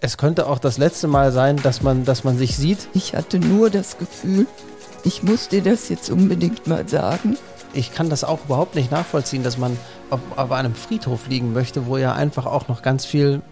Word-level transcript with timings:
es 0.00 0.16
könnte 0.16 0.46
auch 0.46 0.58
das 0.58 0.78
letzte 0.78 1.08
Mal 1.08 1.32
sein, 1.32 1.56
dass 1.56 1.82
man, 1.82 2.04
dass 2.04 2.24
man 2.24 2.38
sich 2.38 2.56
sieht. 2.56 2.88
Ich 2.94 3.14
hatte 3.14 3.38
nur 3.40 3.68
das 3.68 3.98
Gefühl, 3.98 4.46
ich 5.04 5.22
muss 5.22 5.48
dir 5.48 5.62
das 5.62 5.88
jetzt 5.88 6.10
unbedingt 6.10 6.66
mal 6.66 6.88
sagen. 6.88 7.36
Ich 7.74 7.92
kann 7.92 8.08
das 8.08 8.24
auch 8.24 8.44
überhaupt 8.44 8.74
nicht 8.74 8.90
nachvollziehen, 8.90 9.42
dass 9.42 9.58
man 9.58 9.76
auf, 10.10 10.20
auf 10.36 10.52
einem 10.52 10.74
Friedhof 10.74 11.28
liegen 11.28 11.52
möchte, 11.52 11.86
wo 11.86 11.96
ja 11.96 12.14
einfach 12.14 12.46
auch 12.46 12.68
noch 12.68 12.82
ganz 12.82 13.04
viel 13.04 13.42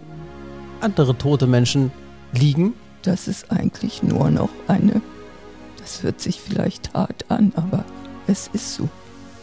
andere 0.81 1.19
tote 1.19 1.47
Menschen 1.47 1.91
liegen. 2.33 2.75
Das 3.03 3.29
ist 3.29 3.51
eigentlich 3.51 4.03
nur 4.03 4.31
noch 4.31 4.51
eine, 4.69 5.01
das 5.79 6.03
hört 6.03 6.21
sich 6.21 6.41
vielleicht 6.41 6.95
hart 6.95 7.25
an, 7.29 7.53
aber 7.57 7.85
es 8.27 8.49
ist 8.53 8.75
so 8.75 8.89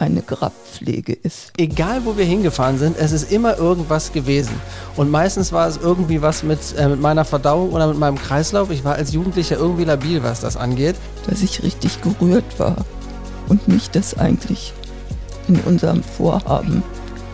eine 0.03 0.21
Grabpflege 0.21 1.13
ist. 1.13 1.51
Egal, 1.57 2.05
wo 2.05 2.17
wir 2.17 2.25
hingefahren 2.25 2.77
sind, 2.77 2.97
es 2.97 3.11
ist 3.11 3.31
immer 3.31 3.57
irgendwas 3.57 4.11
gewesen. 4.11 4.53
Und 4.95 5.09
meistens 5.09 5.51
war 5.51 5.67
es 5.67 5.77
irgendwie 5.77 6.21
was 6.21 6.43
mit, 6.43 6.59
äh, 6.77 6.89
mit 6.89 7.01
meiner 7.01 7.25
Verdauung 7.25 7.71
oder 7.71 7.87
mit 7.87 7.97
meinem 7.97 8.17
Kreislauf. 8.17 8.69
Ich 8.69 8.83
war 8.83 8.95
als 8.95 9.13
Jugendlicher 9.13 9.57
irgendwie 9.57 9.85
labil, 9.85 10.23
was 10.23 10.41
das 10.41 10.57
angeht. 10.57 10.95
Dass 11.27 11.41
ich 11.41 11.63
richtig 11.63 11.99
gerührt 12.01 12.59
war 12.59 12.75
und 13.47 13.67
mich 13.67 13.89
das 13.89 14.17
eigentlich 14.17 14.73
in 15.47 15.59
unserem 15.61 16.03
Vorhaben 16.03 16.83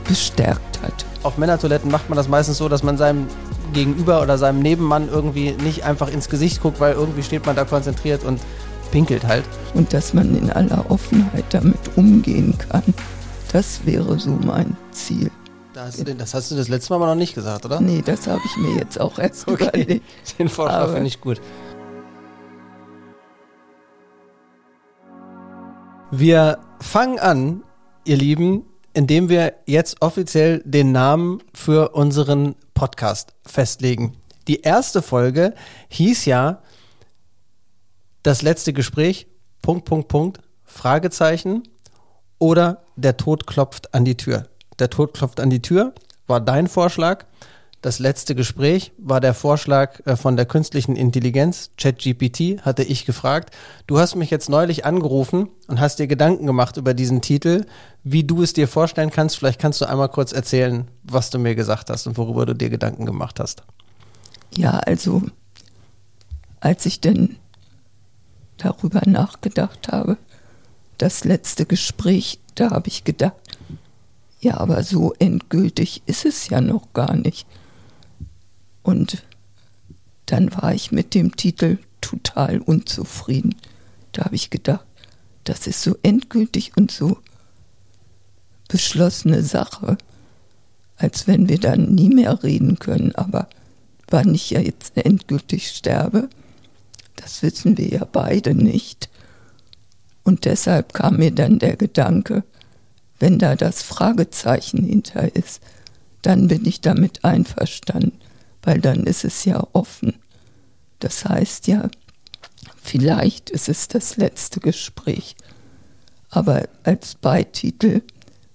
bestärkt 0.08 0.82
hat. 0.82 1.06
Auf 1.24 1.38
Männertoiletten 1.38 1.92
macht 1.92 2.10
man 2.10 2.18
das 2.18 2.28
meistens 2.28 2.58
so, 2.58 2.70
dass 2.70 2.84
man 2.84 2.98
seinem 2.98 3.28
Gegenüber 3.74 4.22
oder 4.22 4.38
seinem 4.38 4.60
Nebenmann 4.60 5.10
irgendwie 5.10 5.52
nicht 5.52 5.84
einfach 5.84 6.12
ins 6.12 6.30
Gesicht 6.30 6.62
guckt, 6.62 6.80
weil 6.80 6.94
irgendwie 6.94 7.24
steht 7.24 7.46
man 7.46 7.56
da 7.56 7.66
konzentriert 7.66 8.24
und 8.24 8.40
pinkelt 8.92 9.26
halt. 9.26 9.46
Und 9.74 9.94
dass 9.94 10.14
man 10.14 10.36
in 10.36 10.50
aller 10.50 10.90
Offenheit 10.90 11.46
damit 11.52 11.80
umgehen 11.96 12.58
kann. 12.58 12.84
Das 13.52 13.86
wäre 13.86 14.20
so 14.20 14.32
mein 14.32 14.76
Ziel. 14.92 15.32
Das, 15.74 16.04
das 16.04 16.34
hast 16.34 16.52
du 16.52 16.56
das 16.56 16.68
letzte 16.68 16.92
Mal 16.92 16.98
aber 16.98 17.06
noch 17.08 17.16
nicht 17.16 17.36
gesagt, 17.36 17.66
oder? 17.66 17.80
Nee, 17.80 18.02
das 18.06 18.28
habe 18.28 18.42
ich 18.44 18.58
mir 18.58 18.76
jetzt 18.78 19.00
auch 19.00 19.18
erst 19.18 19.48
okay. 19.48 19.68
überlegt. 19.68 20.06
Den 20.40 20.50
Vorschlag 20.50 20.92
finde 20.92 21.08
ich 21.08 21.22
gut. 21.22 21.40
Wir 26.12 26.58
fangen 26.82 27.20
an, 27.20 27.64
ihr 28.04 28.18
Lieben, 28.18 28.66
indem 28.94 29.30
wir 29.30 29.54
jetzt 29.68 30.02
offiziell 30.02 30.62
den 30.66 30.92
Namen 30.92 31.42
für 31.54 31.90
unseren 31.90 32.56
Podcast 32.74 33.34
festlegen. 33.46 34.18
Die 34.48 34.62
erste 34.62 35.02
Folge 35.02 35.54
hieß 35.90 36.26
ja 36.26 36.62
das 38.24 38.42
letzte 38.42 38.74
Gespräch, 38.74 39.28
Punkt, 39.62 39.86
Punkt, 39.86 40.08
Punkt, 40.08 40.40
Fragezeichen 40.64 41.64
oder 42.38 42.84
der 42.96 43.18
Tod 43.18 43.48
klopft 43.48 43.94
an 43.94 44.06
die 44.06 44.18
Tür. 44.18 44.48
Der 44.80 44.90
Tod 44.90 45.14
klopft 45.14 45.40
an 45.40 45.50
die 45.50 45.62
Tür 45.62 45.94
war 46.30 46.40
dein 46.40 46.68
Vorschlag. 46.68 47.26
Das 47.82 47.98
letzte 48.00 48.36
Gespräch 48.36 48.92
war 48.98 49.22
der 49.22 49.34
Vorschlag 49.34 50.06
äh, 50.06 50.18
von 50.18 50.36
der 50.36 50.46
künstlichen 50.46 50.98
Intelligenz, 50.98 51.72
ChatGPT, 51.78 52.62
hatte 52.62 52.84
ich 52.84 53.06
gefragt. 53.06 53.56
Du 53.88 54.00
hast 54.00 54.16
mich 54.16 54.30
jetzt 54.30 54.50
neulich 54.50 54.86
angerufen 54.86 55.50
und 55.68 55.80
hast 55.80 55.98
dir 55.98 56.08
Gedanken 56.08 56.46
gemacht 56.46 56.76
über 56.76 56.94
diesen 56.94 57.22
Titel, 57.22 57.66
wie 58.04 58.26
du 58.26 58.44
es 58.44 58.52
dir 58.52 58.68
vorstellen 58.68 59.12
kannst. 59.12 59.38
Vielleicht 59.38 59.62
kannst 59.62 59.80
du 59.80 59.86
einmal 59.86 60.10
kurz 60.10 60.34
erzählen, 60.34 60.90
was 61.04 61.30
du 61.30 61.40
mir 61.40 61.56
gesagt 61.56 61.90
hast 61.90 62.06
und 62.06 62.18
worüber 62.18 62.46
du 62.46 62.54
dir 62.54 62.70
Gedanken 62.70 63.06
gemacht 63.06 63.40
hast. 63.40 63.64
Ja, 64.54 64.72
also 64.72 65.24
als 66.60 66.86
ich 66.86 67.00
denn 67.00 67.38
darüber 68.60 69.02
nachgedacht 69.06 69.88
habe. 69.88 70.18
Das 70.98 71.24
letzte 71.24 71.66
Gespräch, 71.66 72.40
da 72.56 72.72
habe 72.72 72.90
ich 72.90 73.04
gedacht, 73.04 73.36
ja, 74.42 74.58
aber 74.58 74.84
so 74.84 75.14
endgültig 75.20 76.02
ist 76.06 76.26
es 76.26 76.50
ja 76.50 76.62
noch 76.62 76.94
gar 76.94 77.16
nicht. 77.16 77.46
Und 78.84 79.24
dann 80.28 80.54
war 80.56 80.74
ich 80.74 80.92
mit 80.92 81.14
dem 81.14 81.36
Titel 81.36 81.80
total 82.02 82.60
unzufrieden. 82.60 83.56
Da 84.12 84.26
habe 84.26 84.36
ich 84.36 84.50
gedacht, 84.50 84.86
das 85.44 85.68
ist 85.68 85.82
so 85.82 85.96
endgültig 86.04 86.78
und 86.78 86.92
so 86.92 87.18
beschlossene 88.68 89.42
Sache, 89.42 89.98
als 90.96 91.28
wenn 91.28 91.50
wir 91.50 91.60
dann 91.60 91.96
nie 91.96 92.10
mehr 92.10 92.44
reden 92.44 92.80
können. 92.80 93.16
Aber 93.16 93.50
wann 94.08 94.34
ich 94.34 94.52
ja 94.52 94.60
jetzt 94.60 94.96
endgültig 94.96 95.70
sterbe, 95.70 96.30
das 97.22 97.44
wissen 97.44 97.78
wir 97.78 97.88
ja 97.88 98.06
beide 98.06 98.56
nicht. 98.56 99.10
Und 100.24 100.46
deshalb 100.46 100.94
kam 100.94 101.18
mir 101.18 101.32
dann 101.32 101.60
der 101.60 101.76
Gedanke, 101.76 102.44
wenn 103.20 103.40
da 103.40 103.56
das 103.56 103.84
Fragezeichen 103.84 104.84
hinter 104.84 105.36
ist, 105.36 105.62
dann 106.22 106.48
bin 106.48 106.66
ich 106.66 106.82
damit 106.82 107.26
einverstanden, 107.26 108.20
weil 108.62 108.80
dann 108.80 109.04
ist 109.04 109.26
es 109.26 109.46
ja 109.46 109.66
offen. 109.74 110.16
Das 111.00 111.26
heißt 111.26 111.68
ja, 111.68 111.90
vielleicht 112.82 113.50
ist 113.50 113.70
es 113.70 113.88
das 113.88 114.18
letzte 114.18 114.60
Gespräch. 114.60 115.36
Aber 116.30 116.68
als 116.84 117.16
Beititel, 117.16 118.04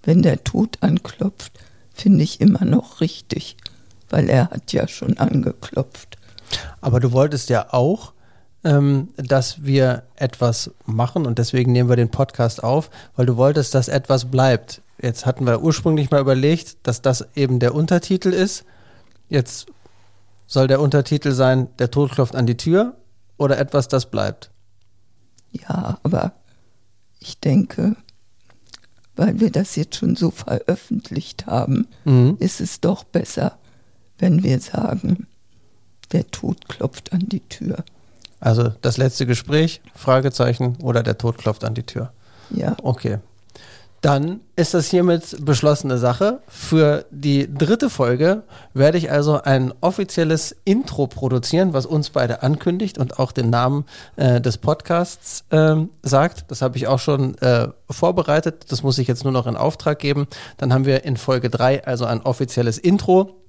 wenn 0.03 0.23
der 0.23 0.45
Tod 0.45 0.79
anklopft, 0.81 1.53
finde 1.93 2.25
ich 2.25 2.41
immer 2.41 2.65
noch 2.65 3.01
richtig, 3.01 3.57
weil 4.11 4.29
er 4.29 4.51
hat 4.51 4.73
ja 4.73 4.87
schon 4.87 5.19
angeklopft. 5.19 6.19
Aber 6.81 7.01
du 7.01 7.13
wolltest 7.13 7.49
ja 7.49 7.73
auch 7.73 8.13
ähm, 8.65 9.09
dass 9.17 9.65
wir 9.65 10.05
etwas 10.17 10.71
machen 10.87 11.27
und 11.27 11.39
deswegen 11.39 11.73
nehmen 11.73 11.89
wir 11.89 11.97
den 11.97 12.11
Podcast 12.11 12.65
auf, 12.65 12.91
weil 13.15 13.27
du 13.27 13.37
wolltest, 13.37 13.75
dass 13.75 13.89
etwas 13.89 14.31
bleibt. 14.31 14.81
Jetzt 15.01 15.27
hatten 15.27 15.47
wir 15.47 15.63
ursprünglich 15.63 16.11
mal 16.11 16.21
überlegt, 16.21 16.79
dass 16.87 17.03
das 17.03 17.27
eben 17.35 17.59
der 17.59 17.75
Untertitel 17.75 18.33
ist. 18.33 18.65
Jetzt 19.29 19.67
soll 20.47 20.67
der 20.67 20.81
Untertitel 20.81 21.33
sein, 21.33 21.69
der 21.79 21.91
Tod 21.91 22.13
klopft 22.13 22.35
an 22.35 22.47
die 22.47 22.57
Tür 22.57 22.95
oder 23.37 23.59
etwas, 23.59 23.89
das 23.89 24.11
bleibt. 24.11 24.51
Ja, 25.53 25.99
aber 26.03 26.33
ich 27.21 27.39
denke, 27.41 27.97
weil 29.17 29.41
wir 29.41 29.51
das 29.51 29.77
jetzt 29.77 29.97
schon 29.97 30.17
so 30.17 30.31
veröffentlicht 30.31 31.47
haben, 31.47 31.87
mhm. 32.05 32.37
ist 32.41 32.61
es 32.61 32.81
doch 32.81 33.05
besser, 33.05 33.59
wenn 34.19 34.43
wir 34.43 34.61
sagen, 34.61 35.27
der 36.13 36.31
Tod 36.31 36.69
klopft 36.69 37.13
an 37.13 37.29
die 37.29 37.41
Tür. 37.41 37.85
Also 38.41 38.73
das 38.83 38.97
letzte 38.97 39.27
Gespräch, 39.27 39.81
Fragezeichen 39.95 40.77
oder 40.83 41.03
der 41.03 41.19
Tod 41.19 41.39
klopft 41.39 41.65
an 41.65 41.75
die 41.75 41.85
Tür. 41.85 42.13
Ja. 42.51 42.77
Okay. 42.83 43.19
Dann 44.05 44.43
ist 44.55 44.75
das 44.75 44.91
hiermit 44.91 45.47
beschlossene 45.47 45.97
Sache. 45.97 46.41
Für 46.47 47.07
die 47.11 47.49
dritte 47.51 47.89
Folge 47.89 48.43
werde 48.75 48.99
ich 48.99 49.11
also 49.11 49.41
ein 49.41 49.73
offizielles 49.81 50.55
Intro 50.67 51.07
produzieren, 51.07 51.73
was 51.73 51.87
uns 51.87 52.11
beide 52.11 52.43
ankündigt 52.43 52.99
und 52.99 53.19
auch 53.19 53.33
den 53.33 53.49
Namen 53.49 53.87
äh, 54.17 54.43
des 54.43 54.59
Podcasts 54.59 55.45
äh, 55.49 55.77
sagt. 56.03 56.45
Das 56.49 56.61
habe 56.61 56.77
ich 56.77 56.87
auch 56.87 56.99
schon 56.99 57.39
äh, 57.39 57.69
vorbereitet. 57.89 58.67
Das 58.69 58.83
muss 58.83 58.99
ich 58.99 59.09
jetzt 59.09 59.25
nur 59.25 59.33
noch 59.33 59.47
in 59.47 59.57
Auftrag 59.57 60.01
geben. 60.01 60.27
Dann 60.59 60.75
haben 60.75 60.85
wir 60.85 61.05
in 61.05 61.17
Folge 61.17 61.49
drei 61.49 61.83
also 61.87 62.05
ein 62.05 62.21
offizielles 62.21 62.77
Intro 62.77 63.44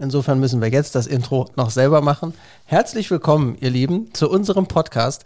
Insofern 0.00 0.40
müssen 0.40 0.62
wir 0.62 0.68
jetzt 0.70 0.94
das 0.94 1.06
Intro 1.06 1.50
noch 1.56 1.68
selber 1.68 2.00
machen. 2.00 2.32
Herzlich 2.64 3.10
willkommen, 3.10 3.58
ihr 3.60 3.68
Lieben, 3.68 4.12
zu 4.14 4.30
unserem 4.30 4.66
Podcast. 4.66 5.24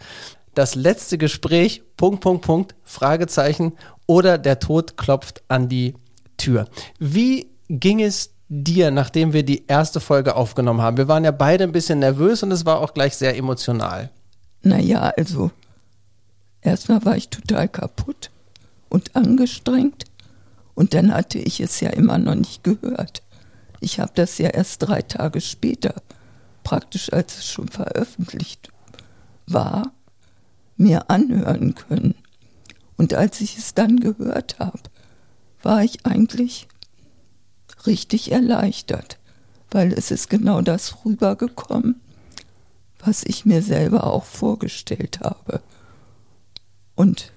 Das 0.53 0.75
letzte 0.75 1.17
Gespräch, 1.17 1.81
Punkt, 1.95 2.19
Punkt, 2.19 2.45
Punkt, 2.45 2.75
Fragezeichen 2.83 3.71
oder 4.05 4.37
der 4.37 4.59
Tod 4.59 4.97
klopft 4.97 5.43
an 5.47 5.69
die 5.69 5.93
Tür. 6.35 6.67
Wie 6.99 7.47
ging 7.69 8.01
es 8.01 8.31
dir, 8.49 8.91
nachdem 8.91 9.31
wir 9.31 9.43
die 9.43 9.65
erste 9.67 10.01
Folge 10.01 10.35
aufgenommen 10.35 10.81
haben? 10.81 10.97
Wir 10.97 11.07
waren 11.07 11.23
ja 11.23 11.31
beide 11.31 11.63
ein 11.63 11.71
bisschen 11.71 11.99
nervös 11.99 12.43
und 12.43 12.51
es 12.51 12.65
war 12.65 12.81
auch 12.81 12.93
gleich 12.93 13.15
sehr 13.15 13.37
emotional. 13.37 14.09
Naja, 14.61 15.13
also 15.15 15.51
erstmal 16.61 17.05
war 17.05 17.15
ich 17.15 17.29
total 17.29 17.69
kaputt 17.69 18.29
und 18.89 19.15
angestrengt 19.15 20.03
und 20.73 20.93
dann 20.93 21.13
hatte 21.13 21.39
ich 21.39 21.61
es 21.61 21.79
ja 21.79 21.91
immer 21.91 22.17
noch 22.17 22.35
nicht 22.35 22.63
gehört. 22.65 23.21
Ich 23.85 23.99
habe 23.99 24.11
das 24.15 24.39
ja 24.39 24.49
erst 24.49 24.81
drei 24.81 25.03
Tage 25.03 25.39
später, 25.39 26.01
praktisch 26.63 27.13
als 27.13 27.37
es 27.37 27.45
schon 27.45 27.67
veröffentlicht 27.67 28.69
war, 29.45 29.93
mir 30.75 31.11
anhören 31.11 31.75
können. 31.75 32.15
Und 32.97 33.13
als 33.13 33.41
ich 33.41 33.59
es 33.59 33.75
dann 33.75 33.99
gehört 33.99 34.57
habe, 34.57 34.79
war 35.61 35.83
ich 35.83 36.03
eigentlich 36.03 36.67
richtig 37.85 38.31
erleichtert, 38.31 39.19
weil 39.69 39.93
es 39.93 40.09
ist 40.09 40.31
genau 40.31 40.61
das 40.61 41.05
rübergekommen, 41.05 42.01
was 42.97 43.23
ich 43.23 43.45
mir 43.45 43.61
selber 43.61 44.05
auch 44.05 44.25
vorgestellt 44.25 45.19
habe. 45.19 45.61
Und 46.95 47.33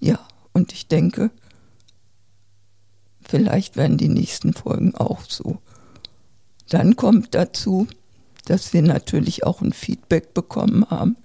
ja, 0.00 0.26
und 0.54 0.72
ich 0.72 0.88
denke, 0.88 1.30
Vielleicht 3.26 3.76
werden 3.76 3.96
die 3.96 4.08
nächsten 4.08 4.52
Folgen 4.52 4.94
auch 4.94 5.22
so. 5.28 5.58
Dann 6.68 6.96
kommt 6.96 7.34
dazu, 7.34 7.86
dass 8.44 8.72
wir 8.72 8.82
natürlich 8.82 9.44
auch 9.44 9.62
ein 9.62 9.72
Feedback 9.72 10.34
bekommen 10.34 10.86
haben 10.90 11.16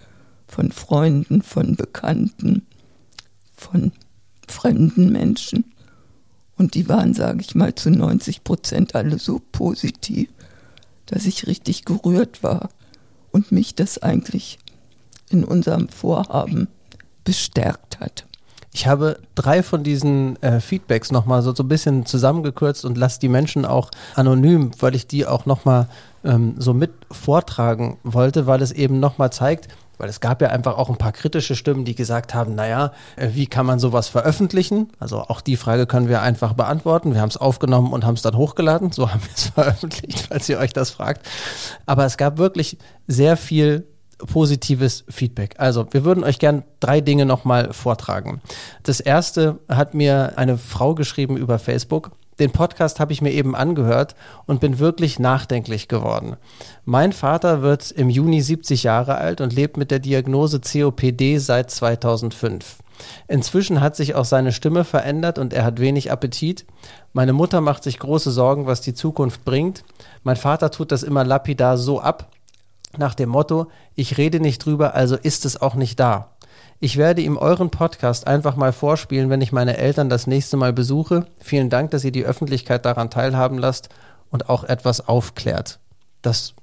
von 0.48 0.72
Freunden, 0.72 1.42
von 1.42 1.76
Bekannten, 1.76 2.66
von 3.56 3.92
fremden 4.48 5.12
Menschen. 5.12 5.66
Und 6.58 6.74
die 6.74 6.90
waren, 6.90 7.14
sage 7.14 7.42
ich 7.42 7.56
mal, 7.56 7.76
zu 7.76 7.90
90 7.90 8.44
Prozent 8.44 8.96
alle 8.96 9.20
so 9.20 9.42
positiv, 9.52 10.30
dass 11.06 11.26
ich 11.26 11.48
richtig 11.48 11.86
gerührt 11.86 12.44
war 12.44 12.70
und 13.32 13.52
mich 13.52 13.76
das 13.76 13.98
eigentlich 14.00 14.60
in 15.30 15.44
unserem 15.44 15.90
Vorhaben 15.90 16.68
bestärkt 17.24 18.00
hat. 18.00 18.29
Ich 18.72 18.88
habe 18.88 19.20
drei 19.36 19.64
von 19.64 19.84
diesen 19.84 20.42
äh, 20.44 20.60
Feedbacks 20.60 21.12
nochmal 21.12 21.42
so, 21.42 21.56
so 21.56 21.64
ein 21.64 21.68
bisschen 21.68 22.06
zusammengekürzt 22.06 22.86
und 22.86 22.98
lasse 22.98 23.20
die 23.20 23.30
Menschen 23.30 23.66
auch 23.66 23.90
anonym, 24.16 24.72
weil 24.80 24.96
ich 24.96 25.08
die 25.08 25.26
auch 25.26 25.46
nochmal 25.46 25.88
ähm, 26.24 26.56
so 26.58 26.74
mit 26.74 26.92
vortragen 27.12 27.98
wollte, 28.04 28.46
weil 28.46 28.62
es 28.62 28.72
eben 28.72 29.00
nochmal 29.00 29.32
zeigt, 29.32 29.70
weil 29.98 30.08
es 30.08 30.22
gab 30.22 30.42
ja 30.42 30.50
einfach 30.50 30.78
auch 30.78 30.90
ein 30.90 30.98
paar 30.98 31.12
kritische 31.12 31.56
Stimmen, 31.56 31.84
die 31.84 31.94
gesagt 31.94 32.34
haben, 32.34 32.56
naja, 32.56 32.94
äh, 33.16 33.30
wie 33.34 33.48
kann 33.48 33.66
man 33.66 33.80
sowas 33.80 34.08
veröffentlichen? 34.08 34.90
Also 35.00 35.20
auch 35.20 35.42
die 35.42 35.58
Frage 35.58 35.88
können 35.88 36.08
wir 36.08 36.22
einfach 36.22 36.54
beantworten. 36.54 37.14
Wir 37.14 37.22
haben 37.22 37.30
es 37.30 37.38
aufgenommen 37.38 37.92
und 37.92 38.06
haben 38.06 38.16
es 38.16 38.22
dann 38.22 38.38
hochgeladen. 38.38 38.92
So 38.92 39.12
haben 39.12 39.22
wir 39.22 39.34
es 39.36 39.48
veröffentlicht, 39.56 40.28
falls 40.30 40.48
ihr 40.48 40.58
euch 40.60 40.74
das 40.74 40.92
fragt. 40.92 41.28
Aber 41.86 42.06
es 42.06 42.18
gab 42.18 42.38
wirklich 42.38 42.78
sehr 43.08 43.36
viel 43.36 43.88
positives 44.28 45.06
Feedback. 45.10 45.56
Also, 45.58 45.88
wir 45.92 46.06
würden 46.06 46.24
euch 46.24 46.40
gern 46.40 46.64
drei 46.80 47.02
Dinge 47.02 47.26
nochmal 47.26 47.74
vortragen. 47.74 48.42
Das 48.84 49.00
erste 49.00 49.60
hat 49.68 49.94
mir 49.94 50.38
eine 50.38 50.58
Frau 50.58 50.96
geschrieben 50.96 51.38
über 51.38 51.60
Facebook. 51.60 52.12
Den 52.40 52.52
Podcast 52.52 53.02
habe 53.02 53.12
ich 53.12 53.22
mir 53.22 53.32
eben 53.32 53.54
angehört 53.54 54.16
und 54.46 54.62
bin 54.62 54.80
wirklich 54.80 55.20
nachdenklich 55.20 55.90
geworden. 55.90 56.38
Mein 56.86 57.12
Vater 57.12 57.62
wird 57.62 57.92
im 57.92 58.10
Juni 58.10 58.42
70 58.42 58.84
Jahre 58.84 59.16
alt 59.16 59.42
und 59.42 59.54
lebt 59.54 59.76
mit 59.76 59.92
der 59.92 60.00
Diagnose 60.00 60.62
COPD 60.62 61.38
seit 61.38 61.70
2005. 61.70 62.78
Inzwischen 63.28 63.82
hat 63.82 63.96
sich 63.96 64.16
auch 64.16 64.26
seine 64.26 64.52
Stimme 64.52 64.84
verändert 64.84 65.38
und 65.38 65.54
er 65.54 65.66
hat 65.66 65.80
wenig 65.80 66.12
Appetit. 66.12 66.66
Meine 67.14 67.34
Mutter 67.34 67.62
macht 67.62 67.84
sich 67.84 68.00
große 68.00 68.32
Sorgen, 68.32 68.66
was 68.66 68.82
die 68.82 68.94
Zukunft 68.94 69.44
bringt. 69.46 69.84
Mein 70.24 70.36
Vater 70.36 70.72
tut 70.72 70.92
das 70.92 71.04
immer 71.04 71.24
lapidar 71.24 71.78
so 71.78 72.00
ab, 72.02 72.32
nach 72.98 73.16
dem 73.16 73.30
Motto, 73.30 73.68
ich 73.96 74.18
rede 74.18 74.40
nicht 74.40 74.66
drüber, 74.66 74.94
also 74.96 75.16
ist 75.16 75.46
es 75.46 75.62
auch 75.62 75.76
nicht 75.76 76.00
da. 76.00 76.36
Ich 76.80 76.98
werde 76.98 77.22
ihm 77.22 77.38
euren 77.38 77.72
Podcast 77.72 78.26
einfach 78.26 78.56
mal 78.56 78.72
vorspielen, 78.72 79.30
wenn 79.30 79.42
ich 79.42 79.52
meine 79.52 79.78
Eltern 79.78 80.10
das 80.10 80.28
nächste 80.28 80.56
Mal 80.56 80.72
besuche. 80.72 81.28
Vielen 81.40 81.70
Dank, 81.70 81.92
dass 81.92 82.06
ihr 82.06 82.12
die 82.12 82.26
Öffentlichkeit 82.26 82.86
daran 82.86 83.10
teilhaben 83.10 83.58
lasst 83.58 83.90
und 84.32 84.50
auch 84.50 84.64
etwas 84.64 85.08
aufklärt. 85.08 85.80
Das 86.22 86.54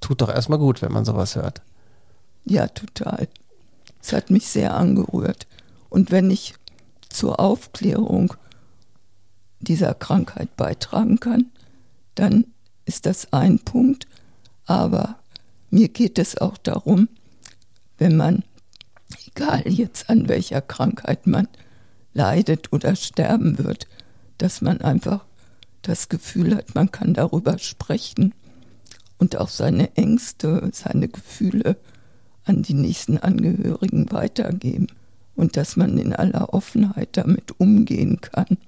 tut 0.00 0.20
doch 0.20 0.28
erstmal 0.28 0.58
gut, 0.58 0.82
wenn 0.82 0.92
man 0.92 1.04
sowas 1.04 1.34
hört. 1.34 1.62
Ja, 2.44 2.68
total. 2.68 3.28
Es 4.00 4.12
hat 4.12 4.30
mich 4.30 4.46
sehr 4.46 4.74
angerührt. 4.74 5.46
Und 5.88 6.10
wenn 6.10 6.30
ich 6.30 6.54
zur 7.08 7.40
Aufklärung 7.40 8.34
dieser 9.58 9.94
Krankheit 9.94 10.56
beitragen 10.56 11.20
kann, 11.20 11.46
dann 12.14 12.46
ist 12.84 13.04
das 13.06 13.32
ein 13.32 13.58
Punkt. 13.58 14.06
Aber 14.64 15.19
mir 15.70 15.88
geht 15.88 16.18
es 16.18 16.38
auch 16.38 16.58
darum, 16.58 17.08
wenn 17.98 18.16
man, 18.16 18.44
egal 19.26 19.62
jetzt 19.66 20.10
an 20.10 20.28
welcher 20.28 20.60
Krankheit 20.60 21.26
man 21.26 21.48
leidet 22.12 22.72
oder 22.72 22.96
sterben 22.96 23.58
wird, 23.58 23.86
dass 24.38 24.60
man 24.60 24.80
einfach 24.80 25.24
das 25.82 26.08
Gefühl 26.08 26.56
hat, 26.56 26.74
man 26.74 26.90
kann 26.90 27.14
darüber 27.14 27.58
sprechen 27.58 28.34
und 29.18 29.36
auch 29.36 29.48
seine 29.48 29.96
Ängste, 29.96 30.70
seine 30.72 31.08
Gefühle 31.08 31.76
an 32.44 32.62
die 32.62 32.74
nächsten 32.74 33.18
Angehörigen 33.18 34.10
weitergeben 34.10 34.88
und 35.36 35.56
dass 35.56 35.76
man 35.76 35.98
in 35.98 36.12
aller 36.14 36.52
Offenheit 36.52 37.10
damit 37.12 37.60
umgehen 37.60 38.20
kann. 38.20 38.58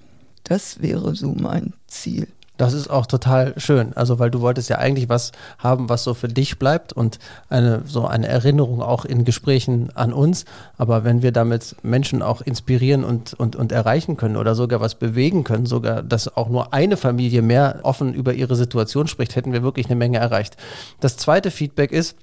Das 0.43 0.81
wäre 0.81 1.15
so 1.15 1.33
mein 1.33 1.73
Ziel. 1.87 2.27
Das 2.63 2.73
ist 2.73 2.89
auch 2.89 3.05
total 3.05 3.53
schön. 3.57 3.93
Also, 3.95 4.19
weil 4.19 4.31
du 4.31 4.41
wolltest 4.41 4.69
ja 4.69 4.77
eigentlich 4.77 5.09
was 5.09 5.31
haben, 5.57 5.89
was 5.89 6.03
so 6.03 6.13
für 6.13 6.27
dich 6.27 6.59
bleibt 6.59 6.93
und 6.93 7.19
eine, 7.49 7.81
so 7.85 8.05
eine 8.05 8.27
Erinnerung 8.27 8.81
auch 8.81 9.05
in 9.05 9.25
Gesprächen 9.25 9.89
an 9.95 10.13
uns. 10.13 10.45
Aber 10.77 11.03
wenn 11.03 11.21
wir 11.21 11.31
damit 11.31 11.75
Menschen 11.83 12.21
auch 12.21 12.41
inspirieren 12.41 13.03
und, 13.03 13.33
und, 13.33 13.55
und 13.55 13.71
erreichen 13.71 14.17
können 14.17 14.37
oder 14.37 14.55
sogar 14.55 14.79
was 14.79 14.95
bewegen 14.95 15.43
können, 15.43 15.65
sogar, 15.65 16.03
dass 16.03 16.35
auch 16.35 16.49
nur 16.49 16.73
eine 16.73 16.97
Familie 16.97 17.41
mehr 17.41 17.79
offen 17.83 18.13
über 18.13 18.33
ihre 18.33 18.55
Situation 18.55 19.07
spricht, 19.07 19.35
hätten 19.35 19.51
wir 19.51 19.63
wirklich 19.63 19.87
eine 19.87 19.95
Menge 19.95 20.19
erreicht. 20.19 20.57
Das 20.99 21.17
zweite 21.17 21.51
Feedback 21.51 21.91
ist, 21.91 22.15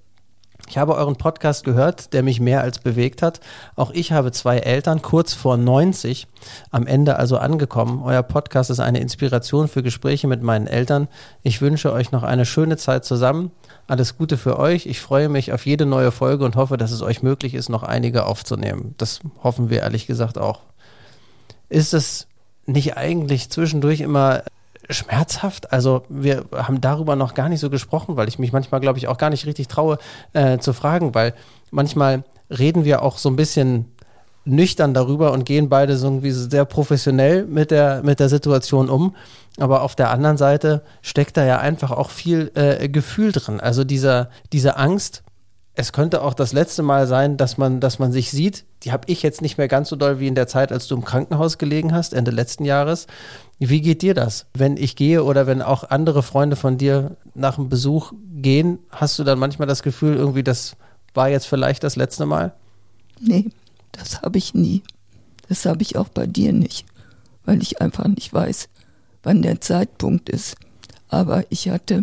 ich 0.70 0.78
habe 0.78 0.94
euren 0.94 1.16
Podcast 1.16 1.64
gehört, 1.64 2.12
der 2.12 2.22
mich 2.22 2.38
mehr 2.38 2.62
als 2.62 2.78
bewegt 2.78 3.22
hat. 3.22 3.40
Auch 3.74 3.90
ich 3.90 4.12
habe 4.12 4.30
zwei 4.30 4.58
Eltern, 4.58 5.02
kurz 5.02 5.34
vor 5.34 5.56
90, 5.56 6.28
am 6.70 6.86
Ende 6.86 7.16
also 7.16 7.38
angekommen. 7.38 8.04
Euer 8.04 8.22
Podcast 8.22 8.70
ist 8.70 8.78
eine 8.78 9.00
Inspiration 9.00 9.66
für 9.66 9.82
Gespräche 9.82 10.28
mit 10.28 10.44
meinen 10.44 10.68
Eltern. 10.68 11.08
Ich 11.42 11.60
wünsche 11.60 11.92
euch 11.92 12.12
noch 12.12 12.22
eine 12.22 12.46
schöne 12.46 12.76
Zeit 12.76 13.04
zusammen. 13.04 13.50
Alles 13.88 14.16
Gute 14.16 14.36
für 14.36 14.60
euch. 14.60 14.86
Ich 14.86 15.00
freue 15.00 15.28
mich 15.28 15.52
auf 15.52 15.66
jede 15.66 15.86
neue 15.86 16.12
Folge 16.12 16.44
und 16.44 16.54
hoffe, 16.54 16.76
dass 16.76 16.92
es 16.92 17.02
euch 17.02 17.20
möglich 17.20 17.54
ist, 17.54 17.68
noch 17.68 17.82
einige 17.82 18.26
aufzunehmen. 18.26 18.94
Das 18.96 19.18
hoffen 19.42 19.70
wir 19.70 19.80
ehrlich 19.80 20.06
gesagt 20.06 20.38
auch. 20.38 20.60
Ist 21.68 21.94
es 21.94 22.28
nicht 22.66 22.96
eigentlich 22.96 23.50
zwischendurch 23.50 24.02
immer 24.02 24.44
schmerzhaft. 24.90 25.72
Also 25.72 26.02
wir 26.08 26.44
haben 26.54 26.80
darüber 26.80 27.16
noch 27.16 27.34
gar 27.34 27.48
nicht 27.48 27.60
so 27.60 27.70
gesprochen, 27.70 28.16
weil 28.16 28.28
ich 28.28 28.38
mich 28.38 28.52
manchmal, 28.52 28.80
glaube 28.80 28.98
ich, 28.98 29.08
auch 29.08 29.18
gar 29.18 29.30
nicht 29.30 29.46
richtig 29.46 29.68
traue 29.68 29.98
äh, 30.32 30.58
zu 30.58 30.72
fragen, 30.72 31.14
weil 31.14 31.34
manchmal 31.70 32.24
reden 32.50 32.84
wir 32.84 33.02
auch 33.02 33.18
so 33.18 33.28
ein 33.28 33.36
bisschen 33.36 33.86
nüchtern 34.44 34.94
darüber 34.94 35.32
und 35.32 35.44
gehen 35.44 35.68
beide 35.68 35.96
so 35.96 36.06
irgendwie 36.06 36.30
sehr 36.30 36.64
professionell 36.64 37.44
mit 37.44 37.70
der, 37.70 38.02
mit 38.02 38.20
der 38.20 38.28
Situation 38.28 38.88
um. 38.88 39.14
Aber 39.58 39.82
auf 39.82 39.94
der 39.94 40.10
anderen 40.10 40.36
Seite 40.36 40.82
steckt 41.02 41.36
da 41.36 41.44
ja 41.44 41.58
einfach 41.58 41.90
auch 41.90 42.10
viel 42.10 42.50
äh, 42.54 42.88
Gefühl 42.88 43.32
drin. 43.32 43.60
Also 43.60 43.84
dieser, 43.84 44.30
diese 44.52 44.76
Angst, 44.76 45.22
es 45.80 45.92
könnte 45.92 46.20
auch 46.20 46.34
das 46.34 46.52
letzte 46.52 46.82
Mal 46.82 47.06
sein, 47.06 47.38
dass 47.38 47.56
man, 47.56 47.80
dass 47.80 47.98
man 47.98 48.12
sich 48.12 48.30
sieht. 48.30 48.66
Die 48.82 48.92
habe 48.92 49.10
ich 49.10 49.22
jetzt 49.22 49.40
nicht 49.40 49.56
mehr 49.56 49.66
ganz 49.66 49.88
so 49.88 49.96
doll 49.96 50.20
wie 50.20 50.28
in 50.28 50.34
der 50.34 50.46
Zeit, 50.46 50.72
als 50.72 50.86
du 50.86 50.94
im 50.94 51.06
Krankenhaus 51.06 51.56
gelegen 51.56 51.94
hast, 51.94 52.12
Ende 52.12 52.30
letzten 52.30 52.66
Jahres. 52.66 53.06
Wie 53.58 53.80
geht 53.80 54.02
dir 54.02 54.12
das? 54.12 54.44
Wenn 54.52 54.76
ich 54.76 54.94
gehe 54.94 55.24
oder 55.24 55.46
wenn 55.46 55.62
auch 55.62 55.84
andere 55.84 56.22
Freunde 56.22 56.56
von 56.56 56.76
dir 56.76 57.16
nach 57.34 57.54
dem 57.54 57.70
Besuch 57.70 58.12
gehen, 58.30 58.78
hast 58.90 59.18
du 59.18 59.24
dann 59.24 59.38
manchmal 59.38 59.66
das 59.66 59.82
Gefühl, 59.82 60.16
irgendwie, 60.16 60.42
das 60.42 60.76
war 61.14 61.30
jetzt 61.30 61.46
vielleicht 61.46 61.82
das 61.82 61.96
letzte 61.96 62.26
Mal? 62.26 62.52
Nee, 63.18 63.48
das 63.92 64.20
habe 64.20 64.36
ich 64.36 64.52
nie. 64.52 64.82
Das 65.48 65.64
habe 65.64 65.80
ich 65.80 65.96
auch 65.96 66.08
bei 66.08 66.26
dir 66.26 66.52
nicht, 66.52 66.84
weil 67.46 67.62
ich 67.62 67.80
einfach 67.80 68.06
nicht 68.06 68.34
weiß, 68.34 68.68
wann 69.22 69.40
der 69.40 69.62
Zeitpunkt 69.62 70.28
ist. 70.28 70.56
Aber 71.08 71.44
ich 71.48 71.70
hatte 71.70 72.02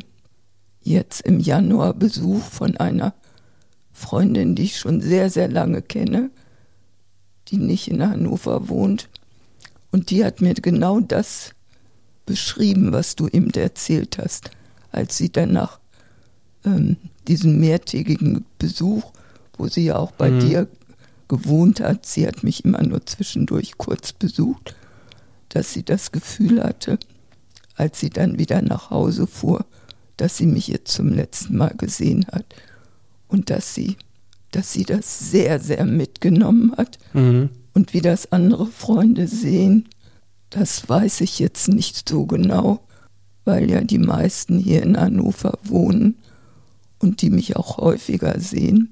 jetzt 0.81 1.21
im 1.21 1.39
Januar 1.39 1.93
Besuch 1.93 2.41
von 2.41 2.75
einer 2.77 3.13
Freundin, 3.97 4.53
die 4.53 4.65
ich 4.65 4.77
schon 4.77 5.01
sehr, 5.01 5.31
sehr 5.31 5.47
lange 5.47 5.81
kenne, 5.81 6.29
die 7.47 7.57
nicht 7.57 7.87
in 7.87 8.07
Hannover 8.07 8.69
wohnt. 8.69 9.09
Und 9.91 10.11
die 10.11 10.23
hat 10.23 10.39
mir 10.39 10.53
genau 10.53 10.99
das 10.99 11.55
beschrieben, 12.27 12.91
was 12.91 13.15
du 13.15 13.27
eben 13.27 13.49
erzählt 13.49 14.19
hast, 14.19 14.51
als 14.91 15.17
sie 15.17 15.31
dann 15.31 15.51
nach 15.51 15.79
ähm, 16.63 16.97
diesem 17.27 17.59
mehrtägigen 17.59 18.45
Besuch, 18.59 19.03
wo 19.57 19.67
sie 19.67 19.85
ja 19.85 19.95
auch 19.95 20.11
bei 20.11 20.29
mhm. 20.29 20.39
dir 20.41 20.67
gewohnt 21.27 21.79
hat, 21.79 22.05
sie 22.05 22.27
hat 22.27 22.43
mich 22.43 22.65
immer 22.65 22.83
nur 22.83 23.03
zwischendurch 23.05 23.79
kurz 23.79 24.13
besucht, 24.13 24.75
dass 25.49 25.73
sie 25.73 25.83
das 25.83 26.11
Gefühl 26.11 26.63
hatte, 26.63 26.99
als 27.75 27.99
sie 27.99 28.11
dann 28.11 28.37
wieder 28.37 28.61
nach 28.61 28.91
Hause 28.91 29.25
fuhr, 29.25 29.65
dass 30.17 30.37
sie 30.37 30.45
mich 30.45 30.67
jetzt 30.67 30.93
zum 30.93 31.09
letzten 31.09 31.57
Mal 31.57 31.73
gesehen 31.75 32.27
hat 32.31 32.45
und 33.27 33.49
dass 33.49 33.73
sie, 33.73 33.97
dass 34.51 34.73
sie 34.73 34.83
das 34.83 35.31
sehr, 35.31 35.59
sehr 35.59 35.85
mitgenommen 35.85 36.73
hat. 36.77 36.97
Mhm. 37.13 37.49
Und 37.73 37.93
wie 37.93 38.01
das 38.01 38.31
andere 38.31 38.65
Freunde 38.65 39.27
sehen, 39.27 39.87
das 40.49 40.87
weiß 40.87 41.21
ich 41.21 41.39
jetzt 41.39 41.67
nicht 41.67 42.07
so 42.07 42.25
genau, 42.25 42.79
weil 43.45 43.69
ja 43.69 43.81
die 43.81 43.99
meisten 43.99 44.57
hier 44.57 44.83
in 44.83 44.99
Hannover 44.99 45.57
wohnen 45.63 46.17
und 46.99 47.21
die 47.21 47.29
mich 47.29 47.55
auch 47.55 47.77
häufiger 47.77 48.39
sehen. 48.39 48.91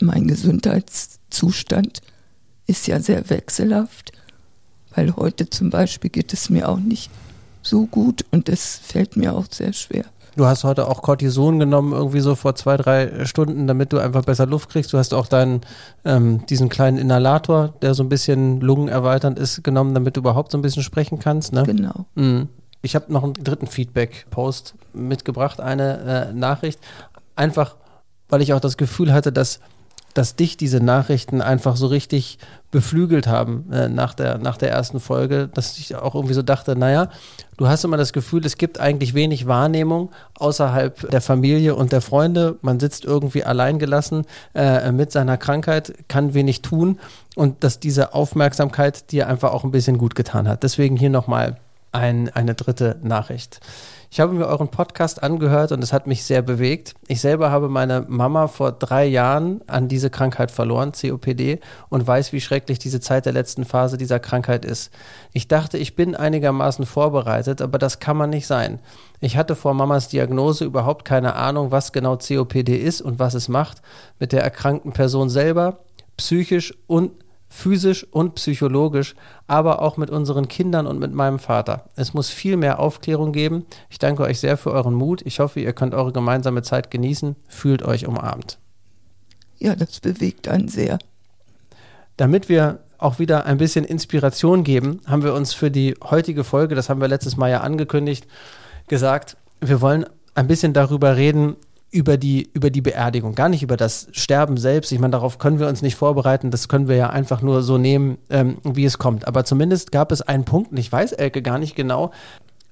Mein 0.00 0.28
Gesundheitszustand 0.28 2.00
ist 2.66 2.86
ja 2.86 3.00
sehr 3.00 3.30
wechselhaft, 3.30 4.12
weil 4.94 5.16
heute 5.16 5.48
zum 5.48 5.70
Beispiel 5.70 6.10
geht 6.10 6.32
es 6.32 6.50
mir 6.50 6.68
auch 6.68 6.78
nicht 6.78 7.10
so 7.62 7.86
gut 7.86 8.24
und 8.30 8.48
es 8.48 8.76
fällt 8.76 9.16
mir 9.16 9.34
auch 9.34 9.46
sehr 9.50 9.72
schwer, 9.72 10.04
Du 10.36 10.44
hast 10.44 10.64
heute 10.64 10.86
auch 10.88 11.00
Cortison 11.00 11.58
genommen, 11.58 11.92
irgendwie 11.92 12.20
so 12.20 12.34
vor 12.34 12.54
zwei, 12.54 12.76
drei 12.76 13.24
Stunden, 13.24 13.66
damit 13.66 13.92
du 13.94 13.98
einfach 13.98 14.22
besser 14.22 14.44
Luft 14.46 14.68
kriegst. 14.68 14.92
Du 14.92 14.98
hast 14.98 15.14
auch 15.14 15.28
deinen, 15.28 15.62
ähm, 16.04 16.44
diesen 16.46 16.68
kleinen 16.68 16.98
Inhalator, 16.98 17.72
der 17.80 17.94
so 17.94 18.02
ein 18.02 18.10
bisschen 18.10 18.60
lungenerweiternd 18.60 19.38
ist, 19.38 19.64
genommen, 19.64 19.94
damit 19.94 20.16
du 20.16 20.20
überhaupt 20.20 20.52
so 20.52 20.58
ein 20.58 20.62
bisschen 20.62 20.82
sprechen 20.82 21.18
kannst. 21.18 21.54
Ne? 21.54 21.62
Genau. 21.62 22.04
Mhm. 22.14 22.48
Ich 22.82 22.94
habe 22.94 23.10
noch 23.10 23.24
einen 23.24 23.32
dritten 23.32 23.66
Feedback-Post 23.66 24.74
mitgebracht, 24.92 25.58
eine 25.60 26.28
äh, 26.28 26.32
Nachricht. 26.34 26.80
Einfach, 27.34 27.76
weil 28.28 28.42
ich 28.42 28.52
auch 28.52 28.60
das 28.60 28.76
Gefühl 28.76 29.14
hatte, 29.14 29.32
dass 29.32 29.60
dass 30.16 30.34
dich 30.34 30.56
diese 30.56 30.80
Nachrichten 30.80 31.42
einfach 31.42 31.76
so 31.76 31.86
richtig 31.86 32.38
beflügelt 32.70 33.26
haben 33.26 33.70
äh, 33.70 33.88
nach, 33.88 34.14
der, 34.14 34.38
nach 34.38 34.56
der 34.56 34.70
ersten 34.70 34.98
Folge, 34.98 35.48
dass 35.52 35.78
ich 35.78 35.94
auch 35.94 36.14
irgendwie 36.14 36.34
so 36.34 36.42
dachte, 36.42 36.74
naja, 36.74 37.10
du 37.58 37.68
hast 37.68 37.84
immer 37.84 37.96
das 37.96 38.12
Gefühl, 38.12 38.44
es 38.46 38.56
gibt 38.56 38.80
eigentlich 38.80 39.14
wenig 39.14 39.46
Wahrnehmung 39.46 40.10
außerhalb 40.38 41.10
der 41.10 41.20
Familie 41.20 41.74
und 41.74 41.92
der 41.92 42.00
Freunde. 42.00 42.56
Man 42.62 42.80
sitzt 42.80 43.04
irgendwie 43.04 43.44
alleingelassen 43.44 44.24
äh, 44.54 44.90
mit 44.90 45.12
seiner 45.12 45.36
Krankheit, 45.36 45.92
kann 46.08 46.34
wenig 46.34 46.62
tun 46.62 46.98
und 47.34 47.62
dass 47.62 47.78
diese 47.78 48.14
Aufmerksamkeit 48.14 49.12
dir 49.12 49.28
einfach 49.28 49.52
auch 49.52 49.64
ein 49.64 49.70
bisschen 49.70 49.98
gut 49.98 50.14
getan 50.14 50.48
hat. 50.48 50.62
Deswegen 50.62 50.96
hier 50.96 51.10
nochmal 51.10 51.58
ein, 51.96 52.28
eine 52.28 52.54
dritte 52.54 52.98
Nachricht. 53.02 53.60
Ich 54.08 54.20
habe 54.20 54.32
mir 54.32 54.46
euren 54.46 54.68
Podcast 54.68 55.22
angehört 55.22 55.72
und 55.72 55.82
es 55.82 55.92
hat 55.92 56.06
mich 56.06 56.24
sehr 56.24 56.40
bewegt. 56.40 56.94
Ich 57.08 57.20
selber 57.20 57.50
habe 57.50 57.68
meine 57.68 58.04
Mama 58.08 58.46
vor 58.46 58.70
drei 58.72 59.04
Jahren 59.04 59.60
an 59.66 59.88
diese 59.88 60.10
Krankheit 60.10 60.50
verloren, 60.50 60.92
COPD, 60.92 61.58
und 61.88 62.06
weiß, 62.06 62.32
wie 62.32 62.40
schrecklich 62.40 62.78
diese 62.78 63.00
Zeit 63.00 63.26
der 63.26 63.32
letzten 63.32 63.64
Phase 63.64 63.96
dieser 63.96 64.20
Krankheit 64.20 64.64
ist. 64.64 64.92
Ich 65.32 65.48
dachte, 65.48 65.76
ich 65.76 65.96
bin 65.96 66.14
einigermaßen 66.14 66.86
vorbereitet, 66.86 67.60
aber 67.60 67.78
das 67.78 67.98
kann 67.98 68.16
man 68.16 68.30
nicht 68.30 68.46
sein. 68.46 68.78
Ich 69.20 69.36
hatte 69.36 69.56
vor 69.56 69.74
Mamas 69.74 70.08
Diagnose 70.08 70.64
überhaupt 70.64 71.04
keine 71.04 71.34
Ahnung, 71.34 71.72
was 71.72 71.92
genau 71.92 72.16
COPD 72.16 72.76
ist 72.76 73.00
und 73.00 73.18
was 73.18 73.34
es 73.34 73.48
macht 73.48 73.82
mit 74.20 74.32
der 74.32 74.42
erkrankten 74.42 74.92
Person 74.92 75.28
selber, 75.28 75.80
psychisch 76.16 76.74
und 76.86 77.10
physisch 77.48 78.04
und 78.10 78.34
psychologisch, 78.34 79.14
aber 79.46 79.82
auch 79.82 79.96
mit 79.96 80.10
unseren 80.10 80.48
Kindern 80.48 80.86
und 80.86 80.98
mit 80.98 81.12
meinem 81.12 81.38
Vater. 81.38 81.88
Es 81.94 82.14
muss 82.14 82.28
viel 82.28 82.56
mehr 82.56 82.78
Aufklärung 82.78 83.32
geben. 83.32 83.66
Ich 83.88 83.98
danke 83.98 84.22
euch 84.24 84.40
sehr 84.40 84.56
für 84.56 84.72
euren 84.72 84.94
Mut. 84.94 85.22
Ich 85.24 85.38
hoffe, 85.38 85.60
ihr 85.60 85.72
könnt 85.72 85.94
eure 85.94 86.12
gemeinsame 86.12 86.62
Zeit 86.62 86.90
genießen. 86.90 87.36
Fühlt 87.48 87.82
euch 87.82 88.06
umarmt. 88.06 88.58
Ja, 89.58 89.74
das 89.74 90.00
bewegt 90.00 90.48
einen 90.48 90.68
sehr. 90.68 90.98
Damit 92.16 92.48
wir 92.48 92.80
auch 92.98 93.18
wieder 93.18 93.46
ein 93.46 93.58
bisschen 93.58 93.84
Inspiration 93.84 94.64
geben, 94.64 95.00
haben 95.06 95.22
wir 95.22 95.34
uns 95.34 95.52
für 95.52 95.70
die 95.70 95.94
heutige 96.02 96.44
Folge, 96.44 96.74
das 96.74 96.88
haben 96.88 97.00
wir 97.00 97.08
letztes 97.08 97.36
Mal 97.36 97.50
ja 97.50 97.60
angekündigt, 97.60 98.26
gesagt, 98.88 99.36
wir 99.60 99.80
wollen 99.80 100.06
ein 100.34 100.46
bisschen 100.46 100.72
darüber 100.72 101.16
reden, 101.16 101.56
über 101.96 102.18
die, 102.18 102.50
über 102.52 102.68
die 102.68 102.82
Beerdigung, 102.82 103.34
gar 103.34 103.48
nicht 103.48 103.62
über 103.62 103.78
das 103.78 104.08
Sterben 104.12 104.58
selbst. 104.58 104.92
Ich 104.92 104.98
meine, 104.98 105.12
darauf 105.12 105.38
können 105.38 105.58
wir 105.58 105.66
uns 105.66 105.80
nicht 105.80 105.96
vorbereiten. 105.96 106.50
Das 106.50 106.68
können 106.68 106.88
wir 106.88 106.96
ja 106.96 107.08
einfach 107.08 107.40
nur 107.40 107.62
so 107.62 107.78
nehmen, 107.78 108.18
ähm, 108.28 108.58
wie 108.64 108.84
es 108.84 108.98
kommt. 108.98 109.26
Aber 109.26 109.46
zumindest 109.46 109.92
gab 109.92 110.12
es 110.12 110.20
einen 110.20 110.44
Punkt, 110.44 110.72
und 110.72 110.76
ich 110.76 110.92
weiß, 110.92 111.12
Elke, 111.12 111.40
gar 111.40 111.58
nicht 111.58 111.74
genau, 111.74 112.10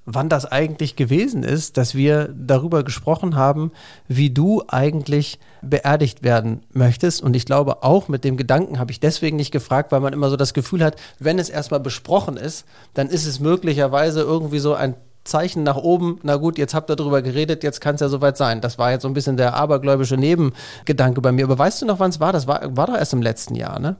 wann 0.05 0.29
das 0.29 0.45
eigentlich 0.45 0.95
gewesen 0.95 1.41
ist, 1.41 1.77
dass 1.77 1.95
wir 1.95 2.29
darüber 2.37 2.83
gesprochen 2.83 3.35
haben, 3.35 3.71
wie 4.07 4.29
du 4.29 4.61
eigentlich 4.67 5.39
beerdigt 5.63 6.21
werden 6.21 6.61
möchtest. 6.71 7.23
Und 7.23 7.35
ich 7.35 7.47
glaube, 7.47 7.81
auch 7.81 8.07
mit 8.07 8.23
dem 8.23 8.37
Gedanken 8.37 8.77
habe 8.77 8.91
ich 8.91 8.99
deswegen 8.99 9.37
nicht 9.37 9.51
gefragt, 9.51 9.91
weil 9.91 10.01
man 10.01 10.13
immer 10.13 10.29
so 10.29 10.37
das 10.37 10.53
Gefühl 10.53 10.83
hat, 10.83 10.97
wenn 11.17 11.39
es 11.39 11.49
erstmal 11.49 11.79
besprochen 11.79 12.37
ist, 12.37 12.65
dann 12.93 13.09
ist 13.09 13.25
es 13.25 13.39
möglicherweise 13.39 14.21
irgendwie 14.21 14.59
so 14.59 14.75
ein 14.75 14.93
Zeichen 15.25 15.63
nach 15.63 15.75
oben, 15.75 16.19
na 16.23 16.37
gut, 16.37 16.57
jetzt 16.57 16.73
habt 16.73 16.89
ihr 16.89 16.95
darüber 16.95 17.21
geredet, 17.21 17.63
jetzt 17.63 17.81
kann 17.81 17.95
es 17.95 18.01
ja 18.01 18.09
soweit 18.09 18.37
sein. 18.37 18.61
Das 18.61 18.77
war 18.77 18.91
jetzt 18.91 19.01
so 19.01 19.07
ein 19.07 19.13
bisschen 19.13 19.37
der 19.37 19.55
abergläubische 19.55 20.17
Nebengedanke 20.17 21.19
bei 21.19 21.31
mir. 21.31 21.45
Aber 21.45 21.57
weißt 21.57 21.81
du 21.81 21.85
noch, 21.85 21.99
wann 21.99 22.11
es 22.11 22.19
war? 22.19 22.31
Das 22.31 22.47
war, 22.47 22.77
war 22.77 22.87
doch 22.87 22.95
erst 22.95 23.13
im 23.13 23.21
letzten 23.21 23.55
Jahr, 23.55 23.79
ne? 23.79 23.97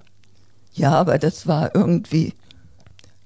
Ja, 0.74 0.91
aber 0.91 1.17
das 1.17 1.48
war 1.48 1.74
irgendwie 1.74 2.34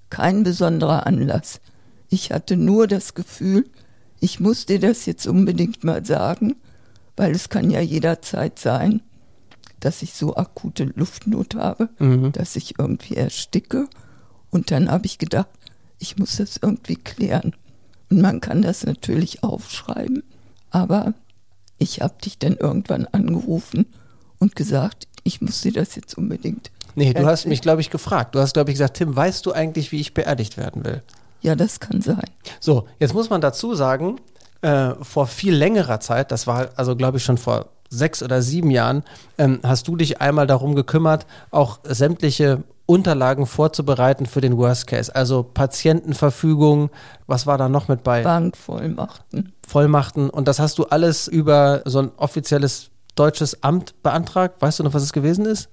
kein 0.10 0.44
besonderer 0.44 1.06
Anlass. 1.06 1.62
Ich 2.10 2.32
hatte 2.32 2.58
nur 2.58 2.88
das 2.88 3.14
Gefühl, 3.14 3.66
ich 4.20 4.40
muss 4.40 4.66
dir 4.66 4.80
das 4.80 5.06
jetzt 5.06 5.28
unbedingt 5.28 5.84
mal 5.84 6.06
sagen, 6.06 6.56
weil 7.16 7.32
es 7.32 7.50
kann 7.50 7.70
ja 7.70 7.82
jederzeit 7.82 8.60
sein, 8.60 9.02
dass 9.80 10.02
ich 10.02 10.14
so 10.14 10.36
akute 10.36 10.86
Luftnot 10.96 11.56
habe, 11.56 11.90
mhm. 12.00 12.32
dass 12.32 12.56
ich 12.56 12.80
irgendwie 12.80 13.16
ersticke. 13.16 13.88
Und 14.50 14.72
dann 14.72 14.90
habe 14.90 15.06
ich 15.06 15.18
gedacht, 15.18 15.50
ich 16.00 16.18
muss 16.18 16.38
das 16.38 16.58
irgendwie 16.62 16.96
klären. 16.96 17.56
Und 18.10 18.22
man 18.22 18.42
kann 18.42 18.62
das 18.62 18.86
natürlich 18.86 19.44
aufschreiben, 19.44 20.24
aber 20.72 21.14
ich 21.78 22.02
habe 22.02 22.16
dich 22.24 22.40
dann 22.40 22.58
irgendwann 22.58 23.06
angerufen 23.08 23.86
und 24.40 24.56
gesagt, 24.56 25.08
ich 25.24 25.42
muss 25.42 25.62
dir 25.62 25.74
das 25.74 25.96
jetzt 25.96 26.18
unbedingt. 26.18 26.72
Nee, 26.96 27.14
du 27.14 27.26
hast 27.26 27.46
mich, 27.46 27.62
glaube 27.62 27.82
ich, 27.82 27.90
gefragt. 27.90 28.36
Du 28.36 28.40
hast, 28.40 28.54
glaube 28.54 28.72
ich, 28.72 28.76
gesagt, 28.76 28.98
Tim, 28.98 29.16
weißt 29.16 29.46
du 29.46 29.54
eigentlich, 29.54 29.92
wie 29.92 30.02
ich 30.02 30.14
beerdigt 30.14 30.58
werden 30.58 30.84
will? 30.84 31.04
Ja, 31.42 31.56
das 31.56 31.80
kann 31.80 32.02
sein. 32.02 32.26
So, 32.60 32.88
jetzt 33.00 33.14
muss 33.14 33.30
man 33.30 33.42
dazu 33.42 33.76
sagen, 33.76 34.20
äh, 34.62 34.96
vor 35.02 35.28
viel 35.28 35.54
längerer 35.54 36.00
Zeit, 36.00 36.32
das 36.32 36.48
war 36.48 36.70
also, 36.76 36.96
glaube 36.96 37.18
ich, 37.18 37.24
schon 37.24 37.38
vor 37.38 37.70
sechs 37.90 38.22
oder 38.22 38.42
sieben 38.42 38.72
Jahren, 38.72 39.04
ähm, 39.38 39.60
hast 39.64 39.88
du 39.88 39.96
dich 39.96 40.22
einmal 40.22 40.48
darum 40.48 40.76
gekümmert, 40.76 41.26
auch 41.52 41.80
sämtliche 41.84 42.64
Unterlagen 42.90 43.46
vorzubereiten 43.46 44.26
für 44.26 44.42
den 44.42 44.58
Worst 44.58 44.88
Case. 44.88 45.14
Also 45.14 45.44
Patientenverfügung, 45.44 46.90
was 47.28 47.46
war 47.46 47.60
da 47.60 47.70
noch 47.70 47.88
mit 47.88 48.02
bei? 48.02 48.24
Bankvollmachten. 48.24 49.54
Vollmachten. 49.66 50.32
Und 50.32 50.48
das 50.48 50.60
hast 50.60 50.80
du 50.80 50.86
alles 50.86 51.28
über 51.28 51.84
so 51.86 52.00
ein 52.00 52.12
offizielles 52.18 52.90
deutsches 53.14 53.62
Amt 53.62 54.02
beantragt. 54.02 54.60
Weißt 54.60 54.80
du 54.80 54.84
noch, 54.84 54.96
was 54.96 55.04
es 55.04 55.14
gewesen 55.14 55.46
ist? 55.46 55.70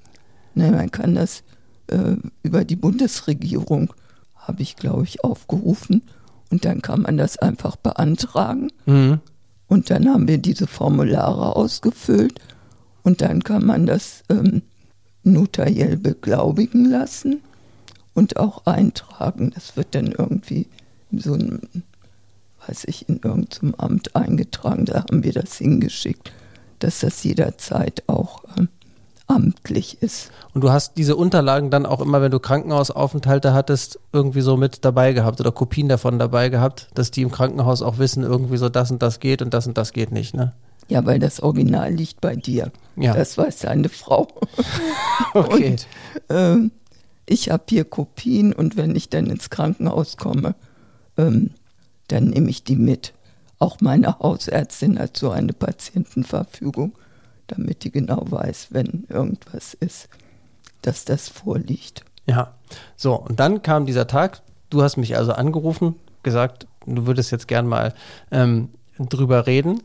Nein, 0.55 0.73
man 0.73 0.91
kann 0.91 1.15
das 1.15 1.43
äh, 1.87 2.17
über 2.43 2.67
die 2.67 2.77
Bundesregierung, 2.77 3.95
habe 4.35 4.61
ich, 4.61 4.77
glaube 4.77 5.05
ich, 5.05 5.25
aufgerufen. 5.25 6.03
Und 6.51 6.67
dann 6.67 6.83
kann 6.83 7.01
man 7.01 7.17
das 7.17 7.39
einfach 7.39 7.77
beantragen. 7.77 8.71
Mhm. 8.85 9.21
Und 9.69 9.89
dann 9.89 10.07
haben 10.07 10.29
wir 10.29 10.37
diese 10.37 10.67
Formulare 10.67 11.57
ausgefüllt. 11.57 12.39
Und 13.03 13.23
dann 13.23 13.43
kann 13.43 13.65
man 13.65 13.87
das 13.87 14.23
ähm, 14.29 14.61
notariell 15.27 15.97
beglaubigen 15.97 16.89
lassen 16.89 17.41
und 18.15 18.39
auch 18.39 18.65
eintragen. 18.67 19.53
Das 19.55 19.77
wird 19.77 19.95
dann 19.95 20.13
irgendwie 20.13 20.67
in 21.11 21.19
so 21.19 21.35
einem, 21.35 21.61
weiß 22.67 22.85
ich, 22.87 23.09
in 23.09 23.21
irgendeinem 23.23 23.75
Amt 23.77 24.17
eingetragen. 24.17 24.87
Da 24.87 25.01
haben 25.01 25.25
wir 25.25 25.33
das 25.33 25.59
hingeschickt, 25.59 26.33
dass 26.79 27.01
das 27.01 27.23
jederzeit 27.25 28.03
auch 28.07 28.45
äh, 28.57 28.67
amtlich 29.27 30.03
ist. 30.03 30.31
Und 30.55 30.63
du 30.63 30.71
hast 30.71 30.97
diese 30.97 31.17
Unterlagen 31.17 31.71
dann 31.71 31.87
auch 31.87 32.01
immer, 32.01 32.23
wenn 32.23 32.31
du 32.31 32.39
Krankenhausaufenthalte 32.39 33.53
hattest, 33.53 33.99
irgendwie 34.13 34.41
so 34.41 34.57
mit 34.57 34.85
dabei 34.85 35.13
gehabt 35.13 35.41
oder 35.41 35.53
Kopien 35.53 35.89
davon 35.89 36.19
dabei 36.19 36.49
gehabt, 36.49 36.89
dass 36.95 37.11
die 37.11 37.23
im 37.23 37.31
Krankenhaus 37.31 37.83
auch 37.83 37.99
wissen, 37.99 38.23
irgendwie 38.23 38.57
so 38.57 38.69
das 38.69 38.91
und 38.91 39.03
das 39.03 39.21
geht 39.21 39.43
und 39.43 39.53
das 39.53 39.67
und 39.67 39.77
das 39.77 39.93
geht 39.93 40.13
nicht, 40.13 40.35
ne? 40.35 40.53
Ja, 40.89 41.05
weil 41.05 41.19
das 41.19 41.41
Original 41.41 41.93
liegt 41.93 42.21
bei 42.21 42.37
dir. 42.37 42.71
Ja. 42.97 43.15
Das 43.15 43.37
weiß 43.37 43.61
deine 43.61 43.89
Frau. 43.89 44.29
okay. 45.35 45.77
Und, 46.29 46.37
äh, 46.37 46.71
ich 47.27 47.51
habe 47.51 47.65
hier 47.69 47.85
Kopien 47.85 48.53
und 48.53 48.77
wenn 48.77 48.95
ich 48.95 49.09
dann 49.09 49.27
ins 49.27 49.51
Krankenhaus 49.51 50.17
komme, 50.17 50.55
ähm, 51.19 51.51
dann 52.09 52.25
nehme 52.27 52.51
ich 52.51 52.63
die 52.63 52.77
mit. 52.77 53.13
Auch 53.59 53.81
meine 53.81 54.19
Hausärztin 54.19 54.99
hat 54.99 55.17
so 55.17 55.31
eine 55.31 55.53
Patientenverfügung, 55.53 56.93
damit 57.49 57.85
die 57.85 57.91
genau 57.91 58.25
weiß, 58.29 58.69
wenn 58.71 59.07
irgendwas 59.09 59.75
ist, 59.75 60.09
dass 60.83 61.05
das 61.05 61.29
vorliegt. 61.29 62.05
Ja, 62.27 62.55
so, 62.97 63.15
und 63.15 63.41
dann 63.41 63.63
kam 63.63 63.87
dieser 63.87 64.07
Tag, 64.07 64.43
du 64.71 64.83
hast 64.83 64.97
mich 64.97 65.17
also 65.17 65.33
angerufen, 65.33 65.97
gesagt, 66.23 66.67
du 66.87 67.07
würdest 67.07 67.33
jetzt 67.33 67.49
gern 67.49 67.67
mal 67.67 67.95
ähm, 68.31 68.69
drüber 68.99 69.47
reden. 69.47 69.81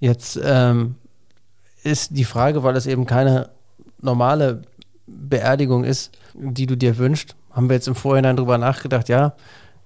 Jetzt 0.00 0.38
ähm, 0.42 0.96
ist 1.82 2.16
die 2.16 2.24
Frage, 2.24 2.62
weil 2.62 2.76
es 2.76 2.86
eben 2.86 3.06
keine 3.06 3.50
normale 4.00 4.62
Beerdigung 5.06 5.84
ist, 5.84 6.16
die 6.34 6.66
du 6.66 6.76
dir 6.76 6.98
wünschst, 6.98 7.36
haben 7.50 7.68
wir 7.68 7.74
jetzt 7.74 7.88
im 7.88 7.94
Vorhinein 7.94 8.36
drüber 8.36 8.58
nachgedacht, 8.58 9.08
ja, 9.08 9.34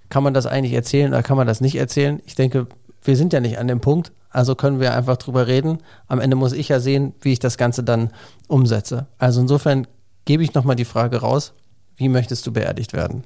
kann 0.09 0.23
man 0.23 0.35
das 0.35 0.47
eigentlich 0.47 0.73
erzählen 0.73 1.13
oder 1.13 1.23
kann 1.23 1.37
man 1.37 1.47
das 1.47 1.61
nicht 1.61 1.77
erzählen? 1.77 2.21
Ich 2.25 2.35
denke, 2.35 2.67
wir 3.03 3.17
sind 3.17 3.33
ja 3.33 3.41
nicht 3.41 3.59
an 3.59 3.69
dem 3.69 3.81
Punkt, 3.81 4.13
also 4.31 4.55
können 4.55 4.81
wir 4.81 4.95
einfach 4.95 5.17
drüber 5.17 5.47
reden. 5.47 5.79
Am 6.07 6.21
Ende 6.21 6.37
muss 6.37 6.53
ich 6.53 6.69
ja 6.69 6.81
sehen, 6.81 7.15
wie 7.21 7.33
ich 7.33 7.39
das 7.39 7.59
Ganze 7.59 7.83
dann 7.83 8.11
umsetze. 8.47 9.07
Also 9.19 9.41
insofern 9.41 9.87
gebe 10.25 10.43
ich 10.43 10.55
nochmal 10.55 10.77
die 10.77 10.85
Frage 10.85 11.19
raus, 11.19 11.53
wie 11.97 12.09
möchtest 12.09 12.47
du 12.47 12.53
beerdigt 12.53 12.93
werden? 12.93 13.25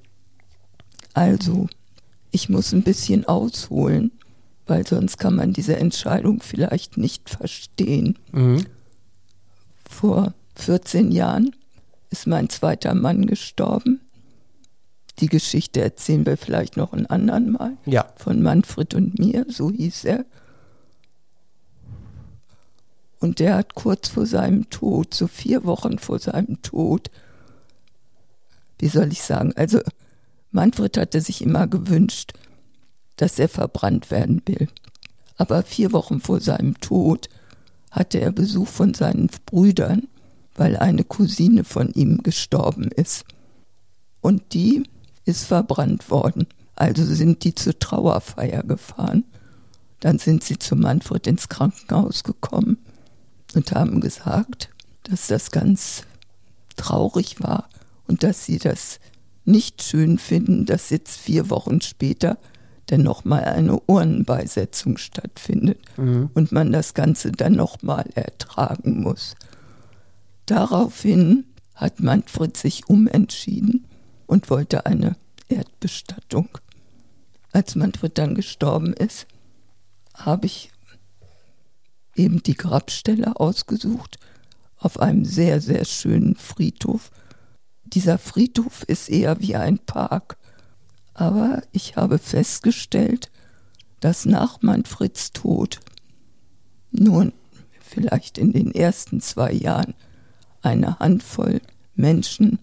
Also, 1.15 1.67
ich 2.31 2.49
muss 2.49 2.73
ein 2.73 2.83
bisschen 2.83 3.27
ausholen 3.27 4.13
weil 4.73 4.87
sonst 4.87 5.19
kann 5.19 5.37
man 5.37 5.53
diese 5.53 5.77
Entscheidung 5.77 6.41
vielleicht 6.41 6.97
nicht 6.97 7.29
verstehen. 7.29 8.19
Mhm. 8.33 8.65
Vor 9.87 10.33
14 10.55 11.13
Jahren 11.13 11.55
ist 12.09 12.27
mein 12.27 12.49
zweiter 12.49 12.95
Mann 12.95 13.27
gestorben. 13.27 14.01
Die 15.19 15.27
Geschichte 15.27 15.83
erzählen 15.83 16.25
wir 16.25 16.39
vielleicht 16.39 16.79
noch 16.79 16.95
ein 16.95 17.05
anderen 17.05 17.53
Mal. 17.53 17.77
Ja. 17.85 18.07
Von 18.17 18.41
Manfred 18.41 18.95
und 18.95 19.19
mir, 19.19 19.45
so 19.47 19.71
hieß 19.71 20.07
er. 20.07 20.25
Und 23.21 23.41
der 23.41 23.57
hat 23.57 23.75
kurz 23.75 24.09
vor 24.09 24.25
seinem 24.25 24.71
Tod, 24.71 25.13
so 25.13 25.27
vier 25.27 25.67
Wochen 25.67 25.99
vor 25.99 26.19
seinem 26.19 26.63
Tod, 26.63 27.11
wie 28.79 28.89
soll 28.89 29.13
ich 29.13 29.23
sagen, 29.23 29.53
also 29.55 29.81
Manfred 30.51 30.97
hatte 30.97 31.21
sich 31.21 31.43
immer 31.43 31.67
gewünscht, 31.67 32.33
dass 33.17 33.39
er 33.39 33.49
verbrannt 33.49 34.11
werden 34.11 34.43
will. 34.47 34.69
Aber 35.37 35.63
vier 35.63 35.93
Wochen 35.93 36.21
vor 36.21 36.41
seinem 36.41 36.81
Tod 36.81 37.29
hatte 37.91 38.21
er 38.21 38.33
Besuch 38.33 38.69
von 38.69 38.95
seinen 38.95 39.29
Brüdern 39.47 40.09
weil 40.55 40.77
eine 40.77 41.05
Cousine 41.05 41.65
von 41.65 41.93
ihm 41.93 42.23
gestorben 42.23 42.91
ist. 42.91 43.25
Und 44.21 44.55
die 44.55 44.85
ist 45.25 45.45
verbrannt 45.45 46.11
worden. 46.11 46.47
Also 46.77 47.05
sind 47.05 47.45
die 47.45 47.55
zur 47.55 47.79
Trauerfeier 47.79 48.63
gefahren. 48.63 49.25
Dann 50.01 50.19
sind 50.19 50.43
sie 50.45 50.59
zu 50.59 50.77
Manfred 50.77 51.27
ins 51.27 51.49
Krankenhaus 51.49 52.25
gekommen 52.25 52.79
und 53.55 53.73
haben 53.73 54.01
gesagt, 54.01 54.71
dass 55.05 55.29
das 55.29 55.51
ganz 55.51 56.03
traurig 56.77 57.41
war 57.41 57.69
und 58.07 58.23
dass 58.23 58.45
sie 58.45 58.59
das 58.59 58.99
nicht 59.45 59.83
schön 59.83 60.19
finden, 60.19 60.67
dass 60.67 60.91
jetzt 60.91 61.19
vier 61.19 61.51
Wochen 61.51 61.81
später 61.81 62.39
dann 62.93 63.03
nochmal 63.03 63.45
eine 63.45 63.81
Urnenbeisetzung 63.81 64.99
stattfindet 64.99 65.79
mhm. 65.97 66.31
und 66.35 66.53
man 66.53 66.73
das 66.73 66.93
Ganze 66.93 67.33
dann 67.33 67.55
nochmal 67.55 68.05
ertragen 68.15 69.01
muss. 69.01 69.35
Daraufhin 70.45 71.47
hat 71.75 72.01
Manfred 72.01 72.57
sich 72.57 72.89
umentschieden 72.89 73.87
und 74.27 74.51
wollte 74.51 74.85
eine 74.85 75.17
Erdbestattung. 75.49 76.49
Als 77.53 77.75
Manfred 77.77 78.19
dann 78.19 78.35
gestorben 78.35 78.93
ist, 78.93 79.27
habe 80.15 80.47
ich 80.47 80.71
eben 82.15 82.43
die 82.43 82.57
Grabstelle 82.57 83.41
ausgesucht 83.41 84.19
auf 84.77 85.01
einem 85.01 85.25
sehr, 85.25 85.63
sehr 85.63 85.87
schönen 85.87 86.37
Friedhof. 86.37 87.11
Dieser 87.85 88.19
Friedhof 88.19 88.83
ist 88.83 89.09
eher 89.09 89.41
wie 89.41 89.57
ein 89.57 89.79
Park. 89.79 90.37
Aber 91.23 91.63
ich 91.71 91.95
habe 91.95 92.19
festgestellt, 92.19 93.31
dass 94.01 94.25
nach 94.25 94.61
Manfreds 94.61 95.31
Tod 95.31 95.79
nur 96.91 97.31
vielleicht 97.81 98.39
in 98.39 98.53
den 98.53 98.75
ersten 98.75 99.21
zwei 99.21 99.53
Jahren 99.53 99.95
eine 100.63 100.99
Handvoll 100.99 101.61
Menschen 101.95 102.59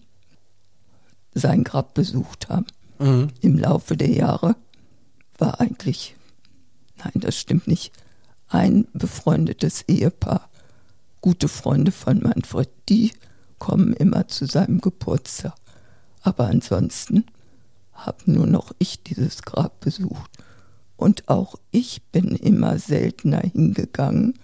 sein 1.32 1.64
Grab 1.64 1.94
besucht 1.94 2.50
haben. 2.50 2.66
Mhm. 2.98 3.28
Im 3.40 3.56
Laufe 3.56 3.96
der 3.96 4.10
Jahre 4.10 4.56
war 5.38 5.58
eigentlich, 5.58 6.14
nein, 6.98 7.14
das 7.14 7.38
stimmt 7.38 7.66
nicht, 7.66 7.92
ein 8.48 8.86
befreundetes 8.92 9.88
Ehepaar, 9.88 10.50
gute 11.22 11.48
Freunde 11.48 11.92
von 11.92 12.22
Manfred, 12.22 12.68
die 12.90 13.12
kommen 13.58 13.94
immer 13.94 14.28
zu 14.28 14.44
seinem 14.44 14.82
Geburtstag. 14.82 15.54
Aber 16.20 16.48
ansonsten 16.48 17.24
habe 18.06 18.30
nur 18.30 18.46
noch 18.46 18.72
ich 18.78 19.02
dieses 19.02 19.42
Grab 19.42 19.80
besucht. 19.80 20.30
Und 20.96 21.28
auch 21.28 21.54
ich 21.70 22.02
bin 22.12 22.36
immer 22.36 22.78
seltener 22.78 23.40
hingegangen. 23.40 24.38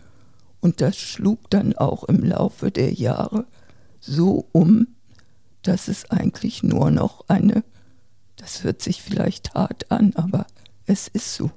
Und 0.60 0.80
das 0.80 0.96
schlug 0.96 1.50
dann 1.50 1.74
auch 1.76 2.04
im 2.04 2.24
Laufe 2.24 2.70
der 2.70 2.92
Jahre 2.92 3.46
so 4.00 4.48
um, 4.52 4.88
dass 5.62 5.88
es 5.88 6.10
eigentlich 6.10 6.62
nur 6.62 6.90
noch 6.90 7.28
eine, 7.28 7.64
das 8.36 8.64
hört 8.64 8.82
sich 8.82 9.02
vielleicht 9.02 9.54
hart 9.54 9.90
an, 9.90 10.12
aber 10.14 10.46
es 10.86 11.08
ist 11.08 11.34
so, 11.34 11.50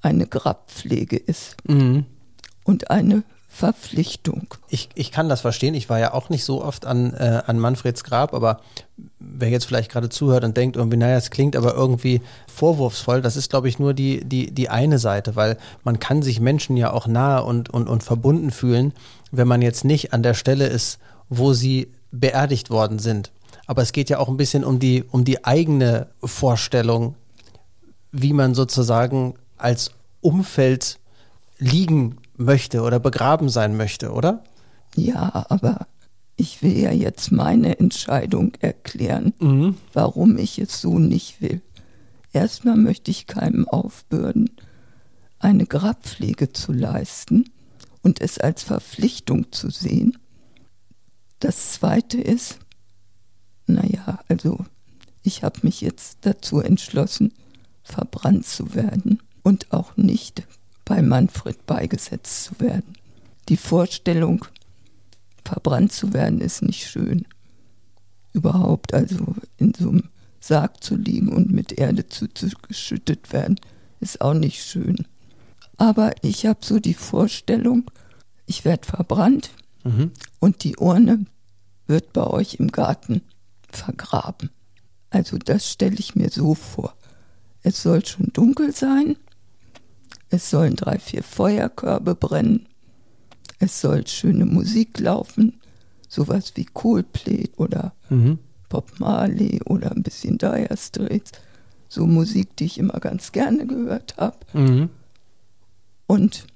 eine 0.00 0.26
Grabpflege 0.26 1.16
ist. 1.16 1.56
Mhm. 1.68 2.06
Und 2.64 2.90
eine 2.90 3.24
Verpflichtung. 3.56 4.48
Ich, 4.68 4.90
ich 4.94 5.10
kann 5.10 5.30
das 5.30 5.40
verstehen. 5.40 5.72
Ich 5.72 5.88
war 5.88 5.98
ja 5.98 6.12
auch 6.12 6.28
nicht 6.28 6.44
so 6.44 6.62
oft 6.62 6.84
an, 6.84 7.14
äh, 7.14 7.42
an 7.46 7.58
Manfreds 7.58 8.04
Grab, 8.04 8.34
aber 8.34 8.60
wer 9.18 9.48
jetzt 9.48 9.64
vielleicht 9.64 9.90
gerade 9.90 10.10
zuhört 10.10 10.44
und 10.44 10.58
denkt 10.58 10.76
irgendwie, 10.76 10.98
naja, 10.98 11.16
es 11.16 11.30
klingt 11.30 11.56
aber 11.56 11.72
irgendwie 11.72 12.20
vorwurfsvoll, 12.54 13.22
das 13.22 13.34
ist, 13.34 13.48
glaube 13.48 13.70
ich, 13.70 13.78
nur 13.78 13.94
die, 13.94 14.22
die, 14.26 14.50
die 14.50 14.68
eine 14.68 14.98
Seite, 14.98 15.36
weil 15.36 15.56
man 15.84 15.98
kann 15.98 16.20
sich 16.20 16.38
Menschen 16.38 16.76
ja 16.76 16.92
auch 16.92 17.06
nahe 17.06 17.44
und, 17.44 17.70
und, 17.70 17.88
und 17.88 18.02
verbunden 18.02 18.50
fühlen, 18.50 18.92
wenn 19.32 19.48
man 19.48 19.62
jetzt 19.62 19.86
nicht 19.86 20.12
an 20.12 20.22
der 20.22 20.34
Stelle 20.34 20.66
ist, 20.66 20.98
wo 21.30 21.54
sie 21.54 21.88
beerdigt 22.10 22.68
worden 22.68 22.98
sind. 22.98 23.32
Aber 23.66 23.80
es 23.80 23.92
geht 23.92 24.10
ja 24.10 24.18
auch 24.18 24.28
ein 24.28 24.36
bisschen 24.36 24.64
um 24.64 24.80
die, 24.80 25.02
um 25.10 25.24
die 25.24 25.46
eigene 25.46 26.08
Vorstellung, 26.22 27.14
wie 28.12 28.34
man 28.34 28.54
sozusagen 28.54 29.34
als 29.56 29.92
Umfeld 30.20 30.98
liegen 31.58 32.18
möchte 32.36 32.82
oder 32.82 33.00
begraben 33.00 33.48
sein 33.48 33.76
möchte, 33.76 34.12
oder? 34.12 34.44
Ja, 34.94 35.46
aber 35.48 35.86
ich 36.36 36.62
will 36.62 36.76
ja 36.76 36.92
jetzt 36.92 37.32
meine 37.32 37.78
Entscheidung 37.78 38.52
erklären, 38.60 39.32
mhm. 39.40 39.76
warum 39.92 40.36
ich 40.38 40.58
es 40.58 40.80
so 40.80 40.98
nicht 40.98 41.40
will. 41.40 41.62
Erstmal 42.32 42.76
möchte 42.76 43.10
ich 43.10 43.26
keinem 43.26 43.66
aufbürden, 43.66 44.50
eine 45.38 45.66
Grabpflege 45.66 46.52
zu 46.52 46.72
leisten 46.72 47.50
und 48.02 48.20
es 48.20 48.38
als 48.38 48.62
Verpflichtung 48.62 49.52
zu 49.52 49.70
sehen. 49.70 50.18
Das 51.40 51.72
Zweite 51.72 52.20
ist, 52.20 52.58
naja, 53.66 54.20
also 54.28 54.64
ich 55.22 55.42
habe 55.42 55.60
mich 55.62 55.80
jetzt 55.80 56.18
dazu 56.22 56.60
entschlossen, 56.60 57.32
verbrannt 57.82 58.46
zu 58.46 58.74
werden 58.74 59.22
und 59.42 59.72
auch 59.72 59.96
nicht 59.96 60.46
bei 60.86 61.02
Manfred 61.02 61.66
beigesetzt 61.66 62.44
zu 62.44 62.60
werden. 62.60 62.94
Die 63.50 63.58
Vorstellung, 63.58 64.46
verbrannt 65.44 65.92
zu 65.92 66.14
werden, 66.14 66.40
ist 66.40 66.62
nicht 66.62 66.86
schön. 66.86 67.26
Überhaupt, 68.32 68.94
also 68.94 69.34
in 69.58 69.74
so 69.74 69.90
einem 69.90 70.08
Sarg 70.40 70.82
zu 70.82 70.96
liegen 70.96 71.28
und 71.28 71.50
mit 71.50 71.72
Erde 71.72 72.08
zugeschüttet 72.08 73.32
werden, 73.32 73.60
ist 74.00 74.20
auch 74.20 74.34
nicht 74.34 74.62
schön. 74.62 75.06
Aber 75.76 76.12
ich 76.22 76.46
habe 76.46 76.60
so 76.62 76.78
die 76.78 76.94
Vorstellung, 76.94 77.90
ich 78.46 78.64
werde 78.64 78.86
verbrannt 78.86 79.50
mhm. 79.84 80.12
und 80.38 80.64
die 80.64 80.76
Urne 80.76 81.26
wird 81.86 82.12
bei 82.12 82.26
euch 82.26 82.54
im 82.54 82.70
Garten 82.70 83.22
vergraben. 83.68 84.50
Also 85.10 85.36
das 85.36 85.70
stelle 85.70 85.96
ich 85.96 86.14
mir 86.14 86.30
so 86.30 86.54
vor. 86.54 86.94
Es 87.62 87.82
soll 87.82 88.06
schon 88.06 88.30
dunkel 88.32 88.74
sein 88.74 89.16
es 90.30 90.50
sollen 90.50 90.76
drei, 90.76 90.98
vier 90.98 91.22
Feuerkörbe 91.22 92.14
brennen. 92.14 92.66
Es 93.58 93.80
soll 93.80 94.06
schöne 94.06 94.44
Musik 94.44 94.98
laufen, 94.98 95.60
sowas 96.08 96.52
wie 96.56 96.64
Coldplay 96.66 97.48
oder 97.56 97.92
mhm. 98.10 98.38
Bob 98.68 98.98
Marley 98.98 99.60
oder 99.64 99.92
ein 99.92 100.02
bisschen 100.02 100.38
Dire 100.38 100.76
Straits. 100.76 101.32
So 101.88 102.06
Musik, 102.06 102.56
die 102.56 102.64
ich 102.64 102.78
immer 102.78 102.98
ganz 102.98 103.32
gerne 103.32 103.66
gehört 103.66 104.16
habe. 104.16 104.36
Mhm. 104.52 104.90
Und 106.06 106.46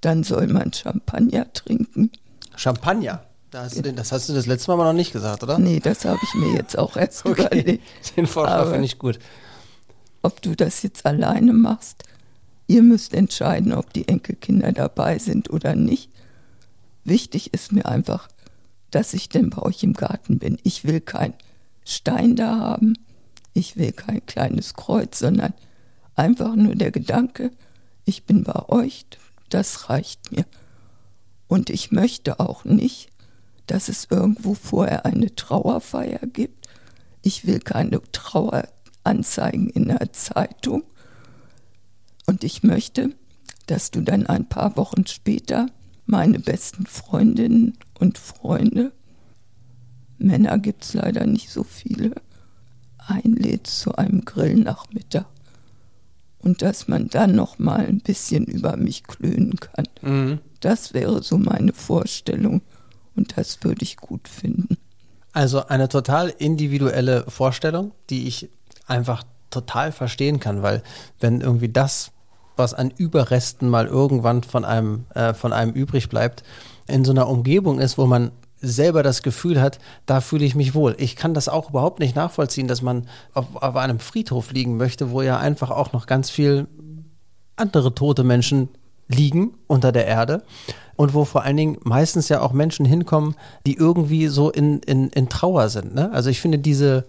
dann 0.00 0.22
soll 0.22 0.46
man 0.46 0.72
Champagner 0.72 1.52
trinken. 1.52 2.12
Champagner? 2.54 3.24
Da 3.50 3.62
hast 3.62 3.84
den, 3.84 3.96
das 3.96 4.12
hast 4.12 4.28
du 4.28 4.32
das 4.32 4.46
letzte 4.46 4.74
Mal 4.74 4.84
noch 4.84 4.92
nicht 4.92 5.12
gesagt, 5.12 5.42
oder? 5.42 5.58
Nee, 5.58 5.80
das 5.80 6.04
habe 6.04 6.18
ich 6.22 6.34
mir 6.34 6.54
jetzt 6.54 6.78
auch 6.78 6.96
erst 6.96 7.24
okay. 7.26 7.46
überlegt. 7.46 8.16
Den 8.16 8.26
Vorschlag 8.26 8.70
finde 8.70 8.84
ich 8.84 8.98
gut. 8.98 9.18
Ob 10.22 10.40
du 10.42 10.54
das 10.54 10.82
jetzt 10.82 11.04
alleine 11.06 11.52
machst 11.52 12.04
Ihr 12.66 12.82
müsst 12.82 13.14
entscheiden, 13.14 13.72
ob 13.72 13.92
die 13.92 14.08
Enkelkinder 14.08 14.72
dabei 14.72 15.18
sind 15.18 15.50
oder 15.50 15.76
nicht. 15.76 16.10
Wichtig 17.04 17.54
ist 17.54 17.72
mir 17.72 17.86
einfach, 17.86 18.28
dass 18.90 19.14
ich 19.14 19.28
denn 19.28 19.50
bei 19.50 19.62
euch 19.62 19.82
im 19.82 19.92
Garten 19.92 20.38
bin. 20.38 20.58
Ich 20.64 20.84
will 20.84 21.00
kein 21.00 21.34
Stein 21.84 22.34
da 22.34 22.58
haben, 22.58 22.98
ich 23.52 23.76
will 23.76 23.92
kein 23.92 24.24
kleines 24.26 24.74
Kreuz, 24.74 25.20
sondern 25.20 25.54
einfach 26.16 26.56
nur 26.56 26.74
der 26.74 26.90
Gedanke, 26.90 27.52
ich 28.04 28.24
bin 28.24 28.42
bei 28.42 28.68
euch, 28.68 29.06
das 29.48 29.88
reicht 29.88 30.32
mir. 30.32 30.44
Und 31.48 31.70
ich 31.70 31.92
möchte 31.92 32.40
auch 32.40 32.64
nicht, 32.64 33.08
dass 33.66 33.88
es 33.88 34.08
irgendwo 34.10 34.54
vorher 34.54 35.06
eine 35.06 35.34
Trauerfeier 35.34 36.20
gibt. 36.26 36.68
Ich 37.22 37.46
will 37.46 37.60
keine 37.60 38.00
Traueranzeigen 38.12 39.68
in 39.68 39.86
der 39.86 40.12
Zeitung 40.12 40.84
und 42.26 42.44
ich 42.44 42.62
möchte, 42.62 43.10
dass 43.66 43.90
du 43.90 44.00
dann 44.00 44.26
ein 44.26 44.48
paar 44.48 44.76
Wochen 44.76 45.06
später 45.06 45.66
meine 46.06 46.38
besten 46.38 46.86
Freundinnen 46.86 47.76
und 47.98 48.18
Freunde, 48.18 48.92
Männer 50.18 50.58
gibt 50.58 50.84
es 50.84 50.94
leider 50.94 51.26
nicht 51.26 51.50
so 51.50 51.62
viele, 51.62 52.12
einlädst 52.98 53.80
zu 53.80 53.96
einem 53.96 54.24
Grillnachmittag. 54.24 55.26
Und 56.38 56.62
dass 56.62 56.86
man 56.86 57.08
dann 57.08 57.34
noch 57.34 57.58
mal 57.58 57.86
ein 57.86 58.00
bisschen 58.00 58.44
über 58.44 58.76
mich 58.76 59.04
klönen 59.04 59.56
kann. 59.56 59.86
Mhm. 60.00 60.38
Das 60.60 60.94
wäre 60.94 61.22
so 61.22 61.38
meine 61.38 61.72
Vorstellung 61.72 62.62
und 63.16 63.36
das 63.36 63.62
würde 63.62 63.82
ich 63.82 63.96
gut 63.96 64.28
finden. 64.28 64.76
Also 65.32 65.66
eine 65.66 65.88
total 65.88 66.32
individuelle 66.38 67.24
Vorstellung, 67.28 67.92
die 68.10 68.28
ich 68.28 68.48
einfach 68.86 69.24
total 69.50 69.92
verstehen 69.92 70.40
kann, 70.40 70.62
weil 70.62 70.82
wenn 71.20 71.40
irgendwie 71.40 71.68
das 71.68 72.12
was 72.56 72.74
an 72.74 72.90
Überresten 72.96 73.68
mal 73.68 73.86
irgendwann 73.86 74.42
von 74.42 74.64
einem, 74.64 75.04
äh, 75.14 75.34
von 75.34 75.52
einem 75.52 75.72
übrig 75.72 76.08
bleibt, 76.08 76.42
in 76.86 77.04
so 77.04 77.12
einer 77.12 77.28
Umgebung 77.28 77.78
ist, 77.78 77.98
wo 77.98 78.06
man 78.06 78.30
selber 78.60 79.02
das 79.02 79.22
Gefühl 79.22 79.60
hat, 79.60 79.78
da 80.06 80.20
fühle 80.20 80.44
ich 80.44 80.54
mich 80.54 80.74
wohl. 80.74 80.94
Ich 80.98 81.16
kann 81.16 81.34
das 81.34 81.48
auch 81.48 81.70
überhaupt 81.70 82.00
nicht 82.00 82.16
nachvollziehen, 82.16 82.68
dass 82.68 82.82
man 82.82 83.06
auf, 83.34 83.54
auf 83.54 83.76
einem 83.76 83.98
Friedhof 83.98 84.52
liegen 84.52 84.76
möchte, 84.76 85.10
wo 85.10 85.22
ja 85.22 85.38
einfach 85.38 85.70
auch 85.70 85.92
noch 85.92 86.06
ganz 86.06 86.30
viel 86.30 86.66
andere 87.56 87.94
tote 87.94 88.24
Menschen 88.24 88.68
liegen 89.08 89.54
unter 89.66 89.92
der 89.92 90.06
Erde. 90.06 90.42
und 90.96 91.12
wo 91.12 91.24
vor 91.24 91.42
allen 91.42 91.56
Dingen 91.56 91.76
meistens 91.84 92.28
ja 92.30 92.40
auch 92.40 92.52
Menschen 92.52 92.86
hinkommen, 92.86 93.36
die 93.66 93.76
irgendwie 93.76 94.28
so 94.28 94.50
in, 94.50 94.80
in, 94.80 95.10
in 95.10 95.28
Trauer 95.28 95.68
sind. 95.68 95.94
Ne? 95.94 96.10
Also 96.12 96.30
ich 96.30 96.40
finde 96.40 96.58
diese 96.58 97.04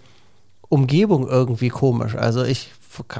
Umgebung 0.69 1.27
irgendwie 1.27 1.69
komisch. 1.69 2.15
Also 2.15 2.43
ich 2.43 2.69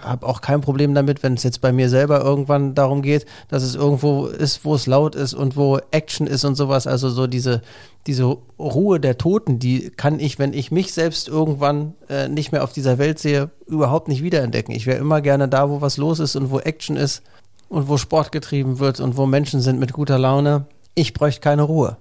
habe 0.01 0.25
auch 0.25 0.41
kein 0.41 0.61
Problem 0.61 0.93
damit, 0.93 1.23
wenn 1.23 1.35
es 1.35 1.43
jetzt 1.43 1.61
bei 1.61 1.71
mir 1.71 1.89
selber 1.89 2.21
irgendwann 2.21 2.75
darum 2.75 3.01
geht, 3.01 3.25
dass 3.47 3.63
es 3.63 3.75
irgendwo 3.75 4.25
ist, 4.27 4.65
wo 4.65 4.75
es 4.75 4.87
laut 4.87 5.15
ist 5.15 5.33
und 5.33 5.55
wo 5.55 5.79
Action 5.91 6.27
ist 6.27 6.45
und 6.45 6.55
sowas. 6.55 6.87
Also 6.87 7.09
so 7.09 7.27
diese, 7.27 7.61
diese 8.07 8.37
Ruhe 8.59 8.99
der 8.99 9.17
Toten, 9.17 9.59
die 9.59 9.89
kann 9.91 10.19
ich, 10.19 10.39
wenn 10.39 10.53
ich 10.53 10.71
mich 10.71 10.93
selbst 10.93 11.27
irgendwann 11.27 11.93
äh, 12.09 12.27
nicht 12.27 12.51
mehr 12.51 12.63
auf 12.63 12.73
dieser 12.73 12.97
Welt 12.97 13.19
sehe, 13.19 13.49
überhaupt 13.67 14.07
nicht 14.07 14.23
wiederentdecken. 14.23 14.73
Ich 14.73 14.85
wäre 14.85 14.97
immer 14.97 15.21
gerne 15.21 15.47
da, 15.47 15.69
wo 15.69 15.81
was 15.81 15.97
los 15.97 16.19
ist 16.19 16.35
und 16.35 16.49
wo 16.49 16.59
Action 16.59 16.95
ist 16.97 17.21
und 17.69 17.87
wo 17.87 17.97
Sport 17.97 18.31
getrieben 18.31 18.79
wird 18.79 18.99
und 18.99 19.17
wo 19.17 19.25
Menschen 19.25 19.61
sind 19.61 19.79
mit 19.79 19.93
guter 19.93 20.17
Laune. 20.17 20.65
Ich 20.95 21.13
bräuchte 21.13 21.41
keine 21.41 21.63
Ruhe. 21.63 21.97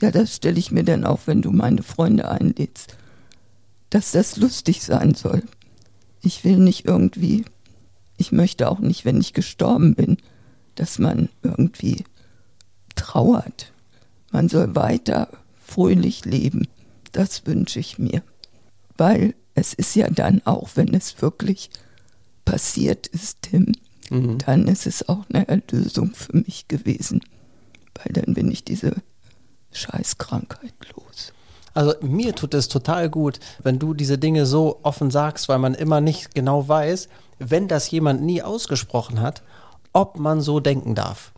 Ja, 0.00 0.10
das 0.10 0.36
stelle 0.36 0.58
ich 0.58 0.70
mir 0.70 0.84
dann 0.84 1.04
auf, 1.04 1.26
wenn 1.26 1.42
du 1.42 1.50
meine 1.50 1.82
Freunde 1.82 2.28
einlädst. 2.28 2.96
Dass 3.90 4.12
das 4.12 4.36
lustig 4.36 4.82
sein 4.82 5.14
soll. 5.14 5.42
Ich 6.30 6.44
will 6.44 6.58
nicht 6.58 6.84
irgendwie, 6.84 7.44
ich 8.16 8.30
möchte 8.30 8.70
auch 8.70 8.78
nicht, 8.78 9.04
wenn 9.04 9.20
ich 9.20 9.32
gestorben 9.32 9.96
bin, 9.96 10.16
dass 10.76 11.00
man 11.00 11.28
irgendwie 11.42 12.04
trauert. 12.94 13.72
Man 14.30 14.48
soll 14.48 14.76
weiter 14.76 15.26
fröhlich 15.60 16.24
leben. 16.24 16.68
Das 17.10 17.46
wünsche 17.46 17.80
ich 17.80 17.98
mir. 17.98 18.22
Weil 18.96 19.34
es 19.56 19.74
ist 19.74 19.96
ja 19.96 20.08
dann 20.08 20.40
auch, 20.44 20.68
wenn 20.76 20.94
es 20.94 21.20
wirklich 21.20 21.68
passiert 22.44 23.08
ist, 23.08 23.42
Tim, 23.42 23.72
mhm. 24.08 24.38
dann 24.38 24.68
ist 24.68 24.86
es 24.86 25.08
auch 25.08 25.24
eine 25.32 25.48
Erlösung 25.48 26.12
für 26.14 26.36
mich 26.36 26.68
gewesen. 26.68 27.22
Weil 27.96 28.12
dann 28.12 28.34
bin 28.34 28.52
ich 28.52 28.62
diese 28.62 28.94
Scheißkrankheit 29.72 30.74
los. 30.94 31.32
Also 31.74 31.94
mir 32.00 32.34
tut 32.34 32.54
es 32.54 32.68
total 32.68 33.08
gut, 33.08 33.38
wenn 33.62 33.78
du 33.78 33.94
diese 33.94 34.18
Dinge 34.18 34.46
so 34.46 34.80
offen 34.82 35.10
sagst, 35.10 35.48
weil 35.48 35.58
man 35.58 35.74
immer 35.74 36.00
nicht 36.00 36.34
genau 36.34 36.66
weiß, 36.66 37.08
wenn 37.38 37.68
das 37.68 37.90
jemand 37.90 38.22
nie 38.22 38.42
ausgesprochen 38.42 39.20
hat, 39.20 39.42
ob 39.92 40.18
man 40.18 40.40
so 40.40 40.60
denken 40.60 40.94
darf. 40.94 41.32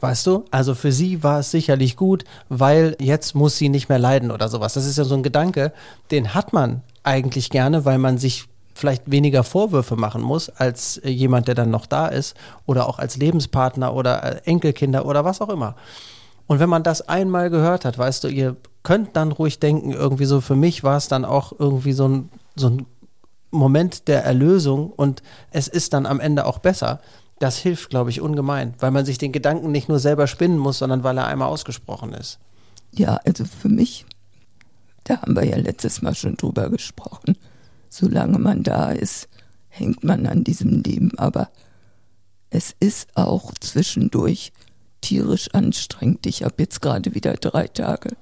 Weißt 0.00 0.26
du? 0.26 0.44
Also 0.50 0.74
für 0.74 0.92
sie 0.92 1.22
war 1.24 1.40
es 1.40 1.50
sicherlich 1.50 1.96
gut, 1.96 2.24
weil 2.48 2.96
jetzt 3.00 3.34
muss 3.34 3.56
sie 3.56 3.68
nicht 3.68 3.88
mehr 3.88 3.98
leiden 3.98 4.30
oder 4.30 4.48
sowas. 4.48 4.74
Das 4.74 4.84
ist 4.84 4.96
ja 4.96 5.04
so 5.04 5.14
ein 5.14 5.24
Gedanke, 5.24 5.72
den 6.10 6.34
hat 6.34 6.52
man 6.52 6.82
eigentlich 7.02 7.50
gerne, 7.50 7.84
weil 7.84 7.98
man 7.98 8.18
sich 8.18 8.46
vielleicht 8.74 9.10
weniger 9.10 9.42
Vorwürfe 9.42 9.96
machen 9.96 10.22
muss 10.22 10.50
als 10.50 11.00
jemand, 11.04 11.48
der 11.48 11.56
dann 11.56 11.70
noch 11.70 11.86
da 11.86 12.06
ist 12.06 12.36
oder 12.64 12.88
auch 12.88 13.00
als 13.00 13.16
Lebenspartner 13.16 13.92
oder 13.92 14.46
Enkelkinder 14.46 15.04
oder 15.04 15.24
was 15.24 15.40
auch 15.40 15.48
immer. 15.48 15.74
Und 16.48 16.58
wenn 16.58 16.68
man 16.68 16.82
das 16.82 17.08
einmal 17.08 17.50
gehört 17.50 17.84
hat, 17.84 17.96
weißt 17.96 18.24
du, 18.24 18.28
ihr 18.28 18.56
könnt 18.82 19.14
dann 19.14 19.30
ruhig 19.30 19.60
denken, 19.60 19.92
irgendwie 19.92 20.24
so 20.24 20.40
für 20.40 20.56
mich 20.56 20.82
war 20.82 20.96
es 20.96 21.06
dann 21.06 21.24
auch 21.24 21.52
irgendwie 21.56 21.92
so 21.92 22.08
ein, 22.08 22.30
so 22.56 22.70
ein 22.70 22.86
Moment 23.52 24.08
der 24.08 24.24
Erlösung 24.24 24.90
und 24.90 25.22
es 25.52 25.68
ist 25.68 25.92
dann 25.92 26.04
am 26.04 26.18
Ende 26.18 26.46
auch 26.46 26.58
besser. 26.58 27.00
Das 27.38 27.58
hilft, 27.58 27.90
glaube 27.90 28.10
ich, 28.10 28.20
ungemein, 28.20 28.74
weil 28.80 28.90
man 28.90 29.04
sich 29.04 29.18
den 29.18 29.30
Gedanken 29.30 29.70
nicht 29.70 29.88
nur 29.88 30.00
selber 30.00 30.26
spinnen 30.26 30.58
muss, 30.58 30.78
sondern 30.78 31.04
weil 31.04 31.16
er 31.16 31.28
einmal 31.28 31.48
ausgesprochen 31.48 32.12
ist. 32.12 32.40
Ja, 32.90 33.20
also 33.24 33.44
für 33.44 33.68
mich, 33.68 34.04
da 35.04 35.20
haben 35.20 35.36
wir 35.36 35.44
ja 35.44 35.56
letztes 35.56 36.02
Mal 36.02 36.16
schon 36.16 36.36
drüber 36.36 36.68
gesprochen 36.68 37.36
solange 37.88 38.38
man 38.38 38.62
da 38.62 38.90
ist, 38.90 39.28
hängt 39.68 40.04
man 40.04 40.26
an 40.26 40.44
diesem 40.44 40.82
Leben. 40.82 41.18
Aber 41.18 41.50
es 42.50 42.74
ist 42.80 43.16
auch 43.16 43.52
zwischendurch 43.60 44.52
tierisch 45.00 45.54
anstrengend. 45.54 46.26
Ich 46.26 46.42
habe 46.42 46.54
jetzt 46.58 46.80
gerade 46.80 47.14
wieder 47.14 47.34
drei 47.34 47.68
Tage 47.68 48.16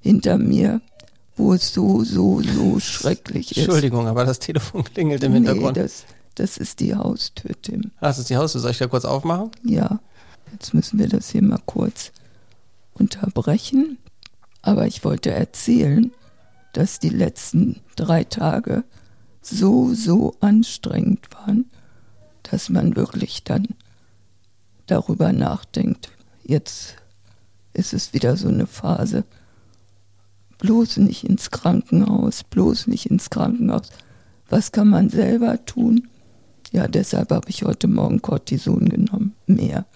hinter 0.00 0.38
mir, 0.38 0.80
wo 1.36 1.54
es 1.54 1.72
so, 1.72 2.04
so, 2.04 2.40
so 2.42 2.80
schrecklich 2.80 3.52
ist. 3.52 3.58
Entschuldigung, 3.58 4.06
aber 4.06 4.24
das 4.24 4.38
Telefon 4.38 4.84
klingelt 4.84 5.22
im 5.22 5.32
Hintergrund. 5.32 5.76
Nee, 5.76 5.82
das, 5.82 6.04
das 6.34 6.56
ist 6.56 6.80
die 6.80 6.94
Haustür, 6.94 7.50
Tim. 7.60 7.90
Das 8.00 8.18
ist 8.18 8.30
die 8.30 8.36
Haustür. 8.36 8.60
Soll 8.60 8.70
ich 8.70 8.78
da 8.78 8.86
kurz 8.86 9.04
aufmachen? 9.04 9.50
Ja. 9.64 10.00
Jetzt 10.52 10.74
müssen 10.74 10.98
wir 10.98 11.08
das 11.08 11.30
hier 11.30 11.42
mal 11.42 11.60
kurz 11.66 12.12
unterbrechen. 12.94 13.98
Aber 14.62 14.86
ich 14.86 15.04
wollte 15.04 15.30
erzählen, 15.30 16.12
dass 16.72 16.98
die 16.98 17.08
letzten 17.08 17.80
drei 17.96 18.24
Tage 18.24 18.84
so, 19.42 19.94
so 19.94 20.34
anstrengend 20.40 21.28
waren, 21.34 21.70
dass 22.42 22.68
man 22.68 22.96
wirklich 22.96 23.44
dann 23.44 23.68
darüber 24.90 25.32
nachdenkt, 25.32 26.10
jetzt 26.42 26.96
ist 27.72 27.92
es 27.92 28.12
wieder 28.12 28.36
so 28.36 28.48
eine 28.48 28.66
Phase, 28.66 29.24
bloß 30.58 30.98
nicht 30.98 31.24
ins 31.24 31.50
Krankenhaus, 31.50 32.44
bloß 32.44 32.86
nicht 32.86 33.06
ins 33.06 33.30
Krankenhaus. 33.30 33.90
Was 34.48 34.72
kann 34.72 34.88
man 34.88 35.08
selber 35.08 35.64
tun? 35.64 36.08
Ja, 36.72 36.88
deshalb 36.88 37.30
habe 37.30 37.48
ich 37.48 37.62
heute 37.62 37.88
Morgen 37.88 38.22
Cortison 38.22 38.88
genommen, 38.88 39.34
mehr 39.46 39.86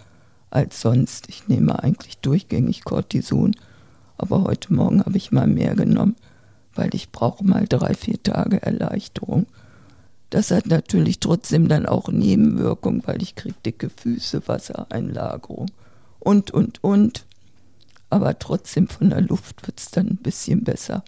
als 0.50 0.80
sonst. 0.80 1.28
Ich 1.28 1.48
nehme 1.48 1.82
eigentlich 1.82 2.18
durchgängig 2.18 2.84
Cortison, 2.84 3.56
aber 4.16 4.44
heute 4.44 4.72
Morgen 4.72 5.04
habe 5.04 5.16
ich 5.16 5.32
mal 5.32 5.46
mehr 5.46 5.74
genommen 5.74 6.16
weil 6.74 6.94
ich 6.94 7.10
brauche 7.10 7.44
mal 7.44 7.66
drei, 7.68 7.94
vier 7.94 8.22
Tage 8.22 8.62
Erleichterung. 8.62 9.46
Das 10.34 10.50
hat 10.50 10.66
natürlich 10.66 11.20
trotzdem 11.20 11.68
dann 11.68 11.86
auch 11.86 12.08
Nebenwirkungen, 12.08 13.04
weil 13.06 13.22
ich 13.22 13.36
kriege 13.36 13.54
dicke 13.64 13.88
Füße, 13.88 14.48
Wassereinlagerung 14.48 15.70
und, 16.18 16.50
und, 16.50 16.82
und. 16.82 17.24
Aber 18.10 18.36
trotzdem 18.40 18.88
von 18.88 19.10
der 19.10 19.20
Luft 19.20 19.64
wird 19.64 19.78
es 19.78 19.92
dann 19.92 20.08
ein 20.08 20.16
bisschen 20.16 20.64
besser. 20.64 21.04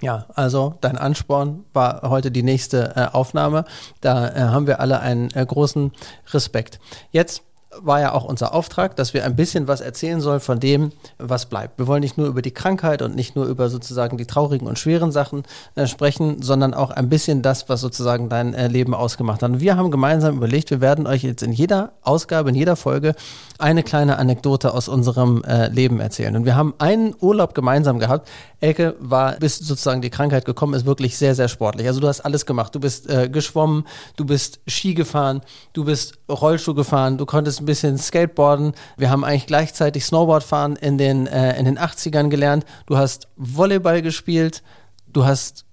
Ja, 0.00 0.26
also 0.32 0.74
dein 0.80 0.96
Ansporn 0.96 1.64
war 1.72 2.02
heute 2.02 2.30
die 2.30 2.44
nächste 2.44 2.94
äh, 2.94 3.06
Aufnahme. 3.12 3.64
Da 4.00 4.28
äh, 4.28 4.38
haben 4.42 4.68
wir 4.68 4.78
alle 4.78 5.00
einen 5.00 5.32
äh, 5.32 5.44
großen 5.44 5.90
Respekt. 6.32 6.78
Jetzt 7.10 7.42
war 7.78 8.00
ja 8.00 8.12
auch 8.12 8.24
unser 8.24 8.54
Auftrag, 8.54 8.96
dass 8.96 9.12
wir 9.12 9.24
ein 9.24 9.36
bisschen 9.36 9.68
was 9.68 9.80
erzählen 9.80 10.20
sollen 10.20 10.40
von 10.40 10.60
dem, 10.60 10.92
was 11.18 11.46
bleibt. 11.46 11.78
Wir 11.78 11.86
wollen 11.86 12.00
nicht 12.00 12.16
nur 12.16 12.26
über 12.26 12.42
die 12.42 12.52
Krankheit 12.52 13.02
und 13.02 13.14
nicht 13.14 13.36
nur 13.36 13.46
über 13.46 13.68
sozusagen 13.68 14.16
die 14.16 14.26
traurigen 14.26 14.66
und 14.68 14.78
schweren 14.78 15.12
Sachen 15.12 15.42
äh, 15.74 15.86
sprechen, 15.86 16.42
sondern 16.42 16.74
auch 16.74 16.90
ein 16.90 17.08
bisschen 17.08 17.42
das, 17.42 17.68
was 17.68 17.80
sozusagen 17.80 18.28
dein 18.28 18.54
äh, 18.54 18.68
Leben 18.68 18.94
ausgemacht 18.94 19.42
hat. 19.42 19.50
Und 19.50 19.60
wir 19.60 19.76
haben 19.76 19.90
gemeinsam 19.90 20.36
überlegt, 20.36 20.70
wir 20.70 20.80
werden 20.80 21.06
euch 21.06 21.22
jetzt 21.22 21.42
in 21.42 21.52
jeder 21.52 21.92
Ausgabe, 22.02 22.50
in 22.50 22.54
jeder 22.54 22.76
Folge 22.76 23.14
eine 23.58 23.82
kleine 23.82 24.18
Anekdote 24.18 24.74
aus 24.74 24.88
unserem 24.88 25.42
äh, 25.44 25.68
Leben 25.68 26.00
erzählen. 26.00 26.36
Und 26.36 26.44
wir 26.44 26.56
haben 26.56 26.74
einen 26.78 27.14
Urlaub 27.20 27.54
gemeinsam 27.54 27.98
gehabt. 27.98 28.28
Elke 28.60 28.96
war, 29.00 29.36
bis 29.36 29.58
sozusagen 29.58 30.02
die 30.02 30.10
Krankheit 30.10 30.44
gekommen 30.44 30.74
ist, 30.74 30.86
wirklich 30.86 31.16
sehr, 31.16 31.34
sehr 31.34 31.48
sportlich. 31.48 31.86
Also 31.86 32.00
du 32.00 32.08
hast 32.08 32.20
alles 32.20 32.46
gemacht. 32.46 32.74
Du 32.74 32.80
bist 32.80 33.08
äh, 33.08 33.28
geschwommen, 33.28 33.86
du 34.16 34.24
bist 34.24 34.60
Ski 34.66 34.94
gefahren, 34.94 35.42
du 35.72 35.84
bist 35.84 36.18
Rollschuh 36.28 36.74
gefahren, 36.74 37.18
du 37.18 37.26
konntest 37.26 37.60
ein 37.60 37.66
bisschen 37.66 37.98
Skateboarden. 37.98 38.72
Wir 38.96 39.10
haben 39.10 39.24
eigentlich 39.24 39.46
gleichzeitig 39.46 40.04
Snowboardfahren 40.04 40.76
in 40.76 40.98
den, 40.98 41.26
äh, 41.26 41.58
in 41.58 41.64
den 41.64 41.78
80ern 41.78 42.28
gelernt. 42.28 42.64
Du 42.86 42.96
hast 42.96 43.28
Volleyball 43.36 44.02
gespielt, 44.02 44.62
du 45.06 45.24
hast 45.24 45.64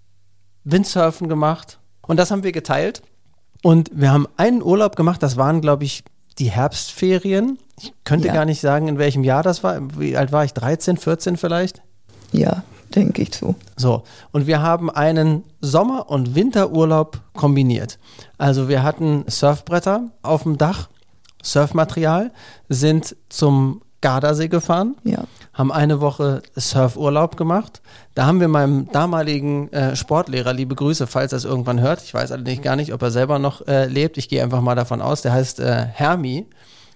Windsurfen 0.63 1.27
gemacht. 1.27 1.79
Und 2.05 2.17
das 2.17 2.31
haben 2.31 2.43
wir 2.43 2.51
geteilt. 2.51 3.01
Und 3.61 3.91
wir 3.93 4.11
haben 4.11 4.27
einen 4.35 4.61
Urlaub 4.61 4.95
gemacht, 4.95 5.23
das 5.23 5.37
waren, 5.37 5.61
glaube 5.61 5.85
ich, 5.85 6.03
die 6.39 6.51
Herbstferien. 6.51 7.59
Ich 7.79 7.93
könnte 8.03 8.27
ja. 8.27 8.33
gar 8.33 8.45
nicht 8.45 8.61
sagen, 8.61 8.87
in 8.87 8.97
welchem 8.97 9.23
Jahr 9.23 9.43
das 9.43 9.63
war. 9.63 9.79
Wie 9.99 10.17
alt 10.17 10.31
war 10.31 10.45
ich? 10.45 10.53
13, 10.53 10.97
14 10.97 11.37
vielleicht? 11.37 11.81
Ja, 12.31 12.63
denke 12.95 13.21
ich 13.21 13.35
so. 13.35 13.55
So, 13.75 14.03
und 14.31 14.47
wir 14.47 14.61
haben 14.61 14.89
einen 14.89 15.43
Sommer- 15.61 16.09
und 16.09 16.35
Winterurlaub 16.35 17.21
kombiniert. 17.33 17.99
Also 18.37 18.67
wir 18.69 18.83
hatten 18.83 19.25
Surfbretter 19.27 20.11
auf 20.21 20.43
dem 20.43 20.57
Dach, 20.57 20.89
Surfmaterial, 21.41 22.31
sind 22.69 23.15
zum 23.29 23.81
Gardasee 24.01 24.47
gefahren, 24.47 24.95
ja. 25.03 25.23
Haben 25.53 25.71
eine 25.71 26.01
Woche 26.01 26.41
Surfurlaub 26.55 27.37
gemacht. 27.37 27.81
Da 28.15 28.25
haben 28.25 28.39
wir 28.39 28.47
meinem 28.47 28.91
damaligen 28.91 29.71
äh, 29.71 29.95
Sportlehrer, 29.95 30.51
liebe 30.53 30.75
Grüße, 30.75 31.07
falls 31.07 31.31
er 31.31 31.37
es 31.37 31.45
irgendwann 31.45 31.79
hört, 31.79 32.01
ich 32.03 32.13
weiß 32.13 32.31
allerdings 32.31 32.61
gar 32.61 32.75
nicht, 32.75 32.93
ob 32.93 33.01
er 33.01 33.11
selber 33.11 33.39
noch 33.39 33.65
äh, 33.67 33.85
lebt, 33.85 34.17
ich 34.17 34.29
gehe 34.29 34.41
einfach 34.41 34.61
mal 34.61 34.75
davon 34.75 35.01
aus, 35.01 35.21
der 35.21 35.33
heißt 35.33 35.59
äh, 35.59 35.85
Hermi, 35.85 36.47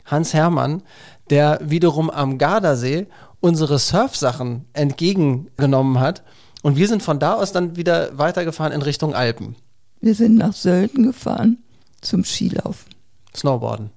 Hans 0.05 0.33
Hermann, 0.33 0.81
der 1.29 1.59
wiederum 1.61 2.09
am 2.09 2.37
Gardasee 2.37 3.07
unsere 3.39 3.77
Surfsachen 3.77 4.65
entgegengenommen 4.73 5.99
hat. 5.99 6.23
Und 6.63 6.75
wir 6.75 6.87
sind 6.87 7.03
von 7.03 7.19
da 7.19 7.35
aus 7.35 7.51
dann 7.51 7.75
wieder 7.75 8.17
weitergefahren 8.17 8.73
in 8.73 8.81
Richtung 8.81 9.13
Alpen. 9.13 9.55
Wir 10.01 10.15
sind 10.15 10.35
nach 10.35 10.53
Sölden 10.53 11.03
gefahren 11.03 11.63
zum 12.01 12.23
Skilaufen. 12.23 12.89
Snowboarden. 13.35 13.91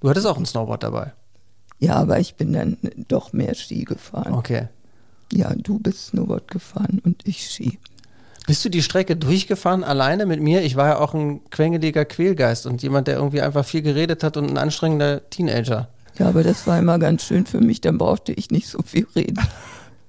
Du 0.00 0.08
hattest 0.08 0.26
auch 0.26 0.38
ein 0.38 0.46
Snowboard 0.46 0.82
dabei. 0.82 1.12
Ja, 1.80 1.96
aber 1.96 2.20
ich 2.20 2.34
bin 2.34 2.52
dann 2.52 2.76
doch 3.08 3.32
mehr 3.32 3.54
Ski 3.54 3.84
gefahren. 3.84 4.34
Okay. 4.34 4.68
Ja, 5.32 5.52
du 5.54 5.78
bist 5.78 6.08
Snowboard 6.08 6.50
gefahren 6.50 7.00
und 7.04 7.26
ich 7.26 7.48
Ski. 7.48 7.78
Bist 8.46 8.64
du 8.64 8.68
die 8.68 8.82
Strecke 8.82 9.16
durchgefahren 9.16 9.84
alleine 9.84 10.26
mit 10.26 10.40
mir? 10.40 10.62
Ich 10.62 10.76
war 10.76 10.88
ja 10.88 10.98
auch 10.98 11.14
ein 11.14 11.40
quengeliger 11.50 12.04
Quälgeist 12.04 12.66
und 12.66 12.82
jemand, 12.82 13.06
der 13.06 13.16
irgendwie 13.16 13.40
einfach 13.40 13.64
viel 13.64 13.82
geredet 13.82 14.24
hat 14.24 14.36
und 14.36 14.50
ein 14.50 14.58
anstrengender 14.58 15.28
Teenager. 15.30 15.88
Ja, 16.18 16.28
aber 16.28 16.42
das 16.42 16.66
war 16.66 16.78
immer 16.78 16.98
ganz 16.98 17.24
schön 17.24 17.46
für 17.46 17.60
mich, 17.60 17.80
dann 17.80 17.96
brauchte 17.96 18.32
ich 18.32 18.50
nicht 18.50 18.68
so 18.68 18.82
viel 18.82 19.06
reden. 19.14 19.38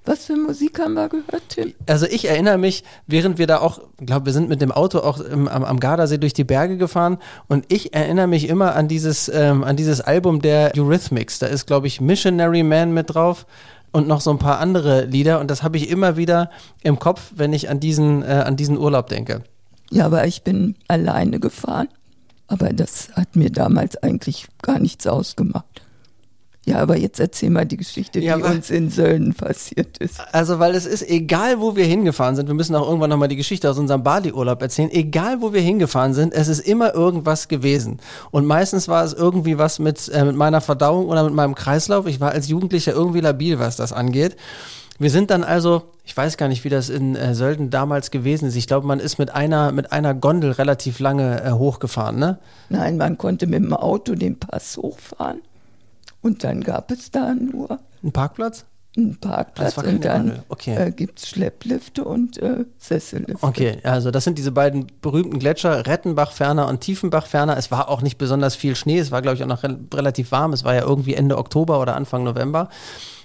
Was 0.04 0.24
für 0.24 0.36
Musik 0.36 0.80
haben 0.80 0.94
wir 0.94 1.08
gehört, 1.08 1.48
Tim? 1.48 1.74
Also 1.86 2.06
ich 2.06 2.28
erinnere 2.28 2.58
mich, 2.58 2.82
während 3.06 3.38
wir 3.38 3.46
da 3.46 3.58
auch, 3.60 3.80
ich 4.00 4.06
glaube, 4.06 4.26
wir 4.26 4.32
sind 4.32 4.48
mit 4.48 4.60
dem 4.60 4.72
Auto 4.72 4.98
auch 4.98 5.20
im, 5.20 5.46
am, 5.46 5.62
am 5.62 5.78
Gardasee 5.78 6.18
durch 6.18 6.32
die 6.32 6.42
Berge 6.44 6.76
gefahren 6.76 7.18
und 7.46 7.72
ich 7.72 7.94
erinnere 7.94 8.26
mich 8.26 8.48
immer 8.48 8.74
an 8.74 8.88
dieses, 8.88 9.30
ähm, 9.32 9.62
an 9.62 9.76
dieses 9.76 10.00
Album 10.00 10.42
der 10.42 10.72
Eurythmics. 10.76 11.38
Da 11.38 11.46
ist, 11.46 11.66
glaube 11.66 11.86
ich, 11.86 12.00
Missionary 12.00 12.64
Man 12.64 12.92
mit 12.92 13.14
drauf 13.14 13.46
und 13.92 14.08
noch 14.08 14.20
so 14.20 14.30
ein 14.30 14.38
paar 14.38 14.58
andere 14.58 15.04
Lieder 15.04 15.38
und 15.38 15.50
das 15.50 15.62
habe 15.62 15.76
ich 15.76 15.88
immer 15.88 16.16
wieder 16.16 16.50
im 16.82 16.98
Kopf, 16.98 17.32
wenn 17.36 17.52
ich 17.52 17.70
an 17.70 17.78
diesen, 17.78 18.22
äh, 18.22 18.42
an 18.44 18.56
diesen 18.56 18.78
Urlaub 18.78 19.08
denke. 19.08 19.44
Ja, 19.90 20.06
aber 20.06 20.26
ich 20.26 20.42
bin 20.42 20.74
alleine 20.88 21.38
gefahren. 21.38 21.88
Aber 22.48 22.70
das 22.70 23.10
hat 23.14 23.36
mir 23.36 23.50
damals 23.50 23.96
eigentlich 24.02 24.46
gar 24.62 24.78
nichts 24.78 25.06
ausgemacht. 25.06 25.81
Ja, 26.64 26.78
aber 26.78 26.96
jetzt 26.96 27.18
erzähl 27.18 27.50
mal 27.50 27.66
die 27.66 27.76
Geschichte, 27.76 28.20
die 28.20 28.26
Ja, 28.26 28.34
aber- 28.36 28.50
uns 28.50 28.70
in 28.70 28.88
Sölden 28.88 29.34
passiert 29.34 29.98
ist. 29.98 30.20
Also, 30.32 30.60
weil 30.60 30.76
es 30.76 30.86
ist 30.86 31.02
egal, 31.08 31.60
wo 31.60 31.74
wir 31.74 31.84
hingefahren 31.84 32.36
sind, 32.36 32.46
wir 32.46 32.54
müssen 32.54 32.76
auch 32.76 32.86
irgendwann 32.86 33.10
nochmal 33.10 33.26
die 33.26 33.34
Geschichte 33.36 33.68
aus 33.68 33.78
unserem 33.78 34.04
Bali-Urlaub 34.04 34.62
erzählen, 34.62 34.90
egal, 34.92 35.40
wo 35.42 35.52
wir 35.52 35.60
hingefahren 35.60 36.14
sind, 36.14 36.32
es 36.32 36.46
ist 36.46 36.60
immer 36.60 36.94
irgendwas 36.94 37.48
gewesen. 37.48 37.98
Und 38.30 38.46
meistens 38.46 38.86
war 38.86 39.02
es 39.04 39.12
irgendwie 39.12 39.58
was 39.58 39.80
mit, 39.80 40.08
äh, 40.10 40.24
mit 40.24 40.36
meiner 40.36 40.60
Verdauung 40.60 41.06
oder 41.08 41.24
mit 41.24 41.34
meinem 41.34 41.56
Kreislauf. 41.56 42.06
Ich 42.06 42.20
war 42.20 42.30
als 42.30 42.46
Jugendlicher 42.48 42.92
irgendwie 42.92 43.20
labil, 43.20 43.58
was 43.58 43.74
das 43.74 43.92
angeht. 43.92 44.36
Wir 45.00 45.10
sind 45.10 45.32
dann 45.32 45.42
also, 45.42 45.82
ich 46.04 46.16
weiß 46.16 46.36
gar 46.36 46.46
nicht, 46.46 46.62
wie 46.62 46.68
das 46.68 46.90
in 46.90 47.16
äh, 47.16 47.34
Sölden 47.34 47.70
damals 47.70 48.12
gewesen 48.12 48.46
ist. 48.46 48.54
Ich 48.54 48.68
glaube, 48.68 48.86
man 48.86 49.00
ist 49.00 49.18
mit 49.18 49.34
einer, 49.34 49.72
mit 49.72 49.90
einer 49.90 50.14
Gondel 50.14 50.52
relativ 50.52 51.00
lange 51.00 51.42
äh, 51.42 51.50
hochgefahren, 51.50 52.20
ne? 52.20 52.38
Nein, 52.68 52.98
man 52.98 53.18
konnte 53.18 53.48
mit 53.48 53.64
dem 53.64 53.72
Auto 53.72 54.14
den 54.14 54.38
Pass 54.38 54.76
hochfahren. 54.76 55.40
Und 56.22 56.44
dann 56.44 56.62
gab 56.62 56.90
es 56.90 57.10
da 57.10 57.34
nur 57.34 57.80
Ein 58.02 58.12
Parkplatz? 58.12 58.64
einen 58.96 59.18
Das 59.20 59.30
Parkplatz 59.30 59.76
war 59.76 59.84
keine 59.84 59.96
und 59.96 60.04
dann 60.04 60.42
okay. 60.48 60.76
äh, 60.76 60.90
gibt 60.90 61.18
es 61.18 61.28
Schlepplifte 61.28 62.04
und 62.04 62.38
äh, 62.38 62.64
Sessellifte. 62.78 63.38
Okay, 63.40 63.78
also 63.84 64.10
das 64.10 64.24
sind 64.24 64.36
diese 64.36 64.52
beiden 64.52 64.86
berühmten 65.00 65.38
Gletscher, 65.38 65.86
Rettenbach-Ferner 65.86 66.68
und 66.68 66.80
Tiefenbach-Ferner. 66.80 67.56
Es 67.56 67.70
war 67.70 67.88
auch 67.88 68.02
nicht 68.02 68.18
besonders 68.18 68.54
viel 68.54 68.76
Schnee, 68.76 68.98
es 68.98 69.10
war, 69.10 69.22
glaube 69.22 69.36
ich, 69.36 69.42
auch 69.42 69.48
noch 69.48 69.62
re 69.62 69.78
relativ 69.94 70.30
warm. 70.30 70.52
Es 70.52 70.64
war 70.64 70.74
ja 70.74 70.82
irgendwie 70.82 71.14
Ende 71.14 71.38
Oktober 71.38 71.80
oder 71.80 71.96
Anfang 71.96 72.22
November. 72.24 72.68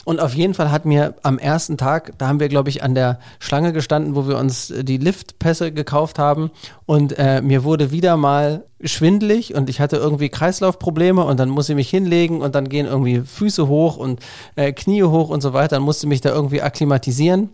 Und 0.07 0.21
auf 0.21 0.33
jeden 0.33 0.53
Fall 0.53 0.71
hat 0.71 0.85
mir 0.85 1.15
am 1.21 1.37
ersten 1.37 1.75
Tag, 1.75 2.13
da 2.17 2.29
haben 2.29 2.39
wir, 2.39 2.47
glaube 2.47 2.69
ich, 2.69 2.81
an 2.81 2.95
der 2.95 3.19
Schlange 3.39 3.73
gestanden, 3.73 4.15
wo 4.15 4.25
wir 4.25 4.37
uns 4.37 4.71
äh, 4.71 4.85
die 4.85 4.95
Liftpässe 4.95 5.73
gekauft 5.73 6.17
haben. 6.17 6.49
Und 6.85 7.19
äh, 7.19 7.41
mir 7.41 7.65
wurde 7.65 7.91
wieder 7.91 8.15
mal 8.15 8.63
schwindelig 8.81 9.53
und 9.53 9.69
ich 9.69 9.81
hatte 9.81 9.97
irgendwie 9.97 10.29
Kreislaufprobleme 10.29 11.25
und 11.25 11.41
dann 11.41 11.49
musste 11.49 11.73
ich 11.73 11.75
mich 11.75 11.89
hinlegen 11.89 12.39
und 12.39 12.55
dann 12.55 12.69
gehen 12.69 12.85
irgendwie 12.85 13.19
Füße 13.19 13.67
hoch 13.67 13.97
und 13.97 14.21
äh, 14.55 14.71
Knie 14.71 15.03
hoch 15.03 15.27
und 15.27 15.41
so 15.41 15.51
weiter. 15.51 15.75
Dann 15.75 15.83
musste 15.83 16.07
mich 16.07 16.21
da 16.21 16.29
irgendwie 16.29 16.61
akklimatisieren. 16.61 17.49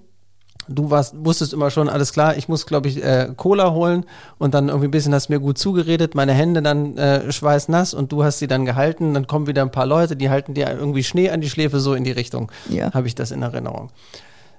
Du 0.68 0.90
warst, 0.92 1.14
wusstest 1.18 1.52
immer 1.54 1.70
schon, 1.72 1.90
alles 1.90 2.14
klar, 2.14 2.38
ich 2.38 2.48
muss, 2.48 2.66
glaube 2.66 2.88
ich, 2.88 3.04
äh, 3.04 3.30
Cola 3.36 3.72
holen 3.72 4.06
und 4.38 4.54
dann 4.54 4.70
irgendwie 4.70 4.88
ein 4.88 4.92
bisschen 4.92 5.14
hast 5.14 5.30
mir 5.30 5.40
gut 5.40 5.58
zugeredet, 5.58 6.16
meine 6.16 6.34
Hände 6.34 6.62
dann 6.62 6.98
äh, 6.98 7.32
schweißnass 7.32 7.94
und 7.94 8.12
du 8.12 8.24
hast 8.24 8.40
sie 8.40 8.48
dann 8.48 8.66
gehalten, 8.66 9.14
dann 9.14 9.28
kommen 9.28 9.46
wieder 9.48 9.62
ein 9.62 9.72
paar 9.72 9.86
Leute, 9.86 10.16
die 10.16 10.30
halten 10.30 10.54
dir 10.54 10.70
irgendwie 10.70 11.04
Schnee 11.04 11.30
an 11.30 11.42
die 11.42 11.50
Schläfe, 11.50 11.80
so 11.80 11.94
in 11.94 12.04
die 12.06 12.12
Richtung, 12.12 12.52
Ja. 12.70 12.94
habe 12.94 13.08
ich 13.08 13.16
das 13.16 13.32
in 13.32 13.42
Erinnerung. 13.42 13.90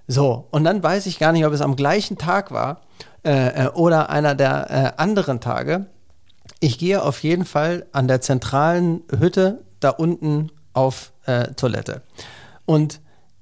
So, 0.07 0.47
und 0.51 0.65
dann 0.65 0.83
weiß 0.83 1.07
ich 1.07 1.19
gar 1.19 1.33
nicht, 1.33 1.47
ob 1.47 1.53
es 1.55 1.63
am 1.63 1.77
gleichen 1.77 2.19
Tag 2.19 2.51
war 2.51 2.83
äh, 3.25 3.65
äh, 3.65 3.69
oder 3.71 4.11
einer 4.11 4.35
der 4.35 4.71
äh, 4.99 5.01
anderen 5.01 5.41
Tage. 5.41 5.87
Ich 6.61 6.79
gehe 6.79 7.03
auf 7.03 7.23
jeden 7.23 7.47
Fall 7.47 7.87
an 7.93 8.09
der 8.09 8.21
zentralen 8.21 9.03
Hütte 9.19 9.63
da 9.81 9.89
unten 9.91 10.51
auf 10.75 11.13
äh, 11.25 11.49
Toilette. 11.55 12.03
Und 12.67 13.01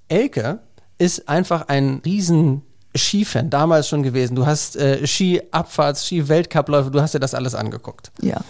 Elke 0.09 0.61
ist 1.03 1.29
einfach 1.29 1.67
ein 1.67 2.01
riesen 2.05 2.63
Skifan, 2.97 3.51
damals 3.51 3.89
schon 3.89 4.05
gewesen. 4.05 4.37
Du 4.37 4.47
hast 4.47 4.77
äh, 4.77 5.05
Ski-Abfahrts, 5.05 6.07
Ski-Weltcupläufe, 6.07 6.91
du 6.93 7.01
hast 7.01 7.15
dir 7.15 7.21
das 7.21 7.35
alles 7.35 7.57
angeguckt. 7.57 8.13
Ja, 8.21 8.41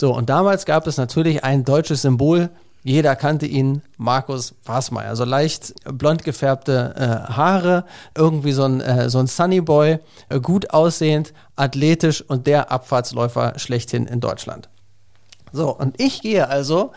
So, 0.00 0.14
und 0.14 0.30
damals 0.30 0.64
gab 0.64 0.86
es 0.86 0.96
natürlich 0.96 1.44
ein 1.44 1.64
deutsches 1.64 2.02
Symbol. 2.02 2.48
Jeder 2.82 3.14
kannte 3.14 3.44
ihn, 3.44 3.82
Markus 3.98 4.54
Wasmeier. 4.64 5.16
So 5.16 5.24
leicht 5.24 5.74
blond 5.84 6.24
gefärbte 6.24 6.94
äh, 6.96 7.32
Haare, 7.32 7.84
irgendwie 8.14 8.52
so 8.52 8.64
ein, 8.64 8.80
äh, 8.80 9.10
so 9.10 9.18
ein 9.18 9.26
Sunnyboy, 9.26 9.98
äh, 10.30 10.40
gut 10.40 10.70
aussehend, 10.70 11.34
athletisch 11.56 12.22
und 12.22 12.46
der 12.46 12.70
Abfahrtsläufer 12.70 13.58
schlechthin 13.58 14.06
in 14.06 14.20
Deutschland. 14.20 14.70
So, 15.52 15.76
und 15.76 16.00
ich 16.00 16.22
gehe 16.22 16.48
also 16.48 16.92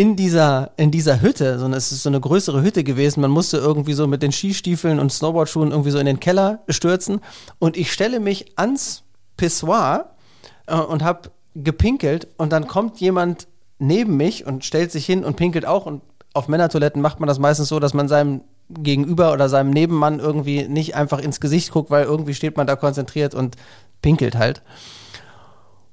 in 0.00 0.16
dieser, 0.16 0.70
in 0.78 0.90
dieser 0.90 1.20
Hütte, 1.20 1.58
so, 1.58 1.66
eine- 1.66 1.76
es 1.76 1.92
ist 1.92 2.04
so 2.04 2.08
eine 2.08 2.20
größere 2.20 2.62
Hütte 2.62 2.84
gewesen, 2.84 3.20
man 3.20 3.30
musste 3.30 3.58
irgendwie 3.58 3.92
so 3.92 4.06
mit 4.06 4.22
den 4.22 4.32
Skistiefeln 4.32 4.98
und 4.98 5.12
Snowboardschuhen 5.12 5.72
irgendwie 5.72 5.90
so 5.90 5.98
in 5.98 6.06
den 6.06 6.20
Keller 6.20 6.60
stürzen 6.70 7.20
und 7.58 7.76
ich 7.76 7.92
stelle 7.92 8.18
mich 8.18 8.52
ans 8.56 9.02
Pissoir 9.36 10.12
äh, 10.66 10.74
und 10.76 11.04
habe 11.04 11.30
gepinkelt 11.54 12.28
und 12.38 12.50
dann 12.50 12.66
kommt 12.66 12.98
jemand 12.98 13.46
neben 13.78 14.16
mich 14.16 14.46
und 14.46 14.64
stellt 14.64 14.90
sich 14.90 15.04
hin 15.04 15.22
und 15.22 15.36
pinkelt 15.36 15.66
auch 15.66 15.84
und 15.84 16.00
auf 16.32 16.48
Männertoiletten 16.48 17.02
macht 17.02 17.20
man 17.20 17.26
das 17.26 17.38
meistens 17.38 17.68
so, 17.68 17.78
dass 17.78 17.92
man 17.92 18.08
seinem 18.08 18.40
Gegenüber 18.70 19.34
oder 19.34 19.50
seinem 19.50 19.68
Nebenmann 19.68 20.18
irgendwie 20.18 20.66
nicht 20.66 20.94
einfach 20.94 21.18
ins 21.18 21.40
Gesicht 21.40 21.72
guckt, 21.72 21.90
weil 21.90 22.04
irgendwie 22.04 22.32
steht 22.32 22.56
man 22.56 22.66
da 22.66 22.74
konzentriert 22.74 23.34
und 23.34 23.56
pinkelt 24.00 24.34
halt. 24.38 24.62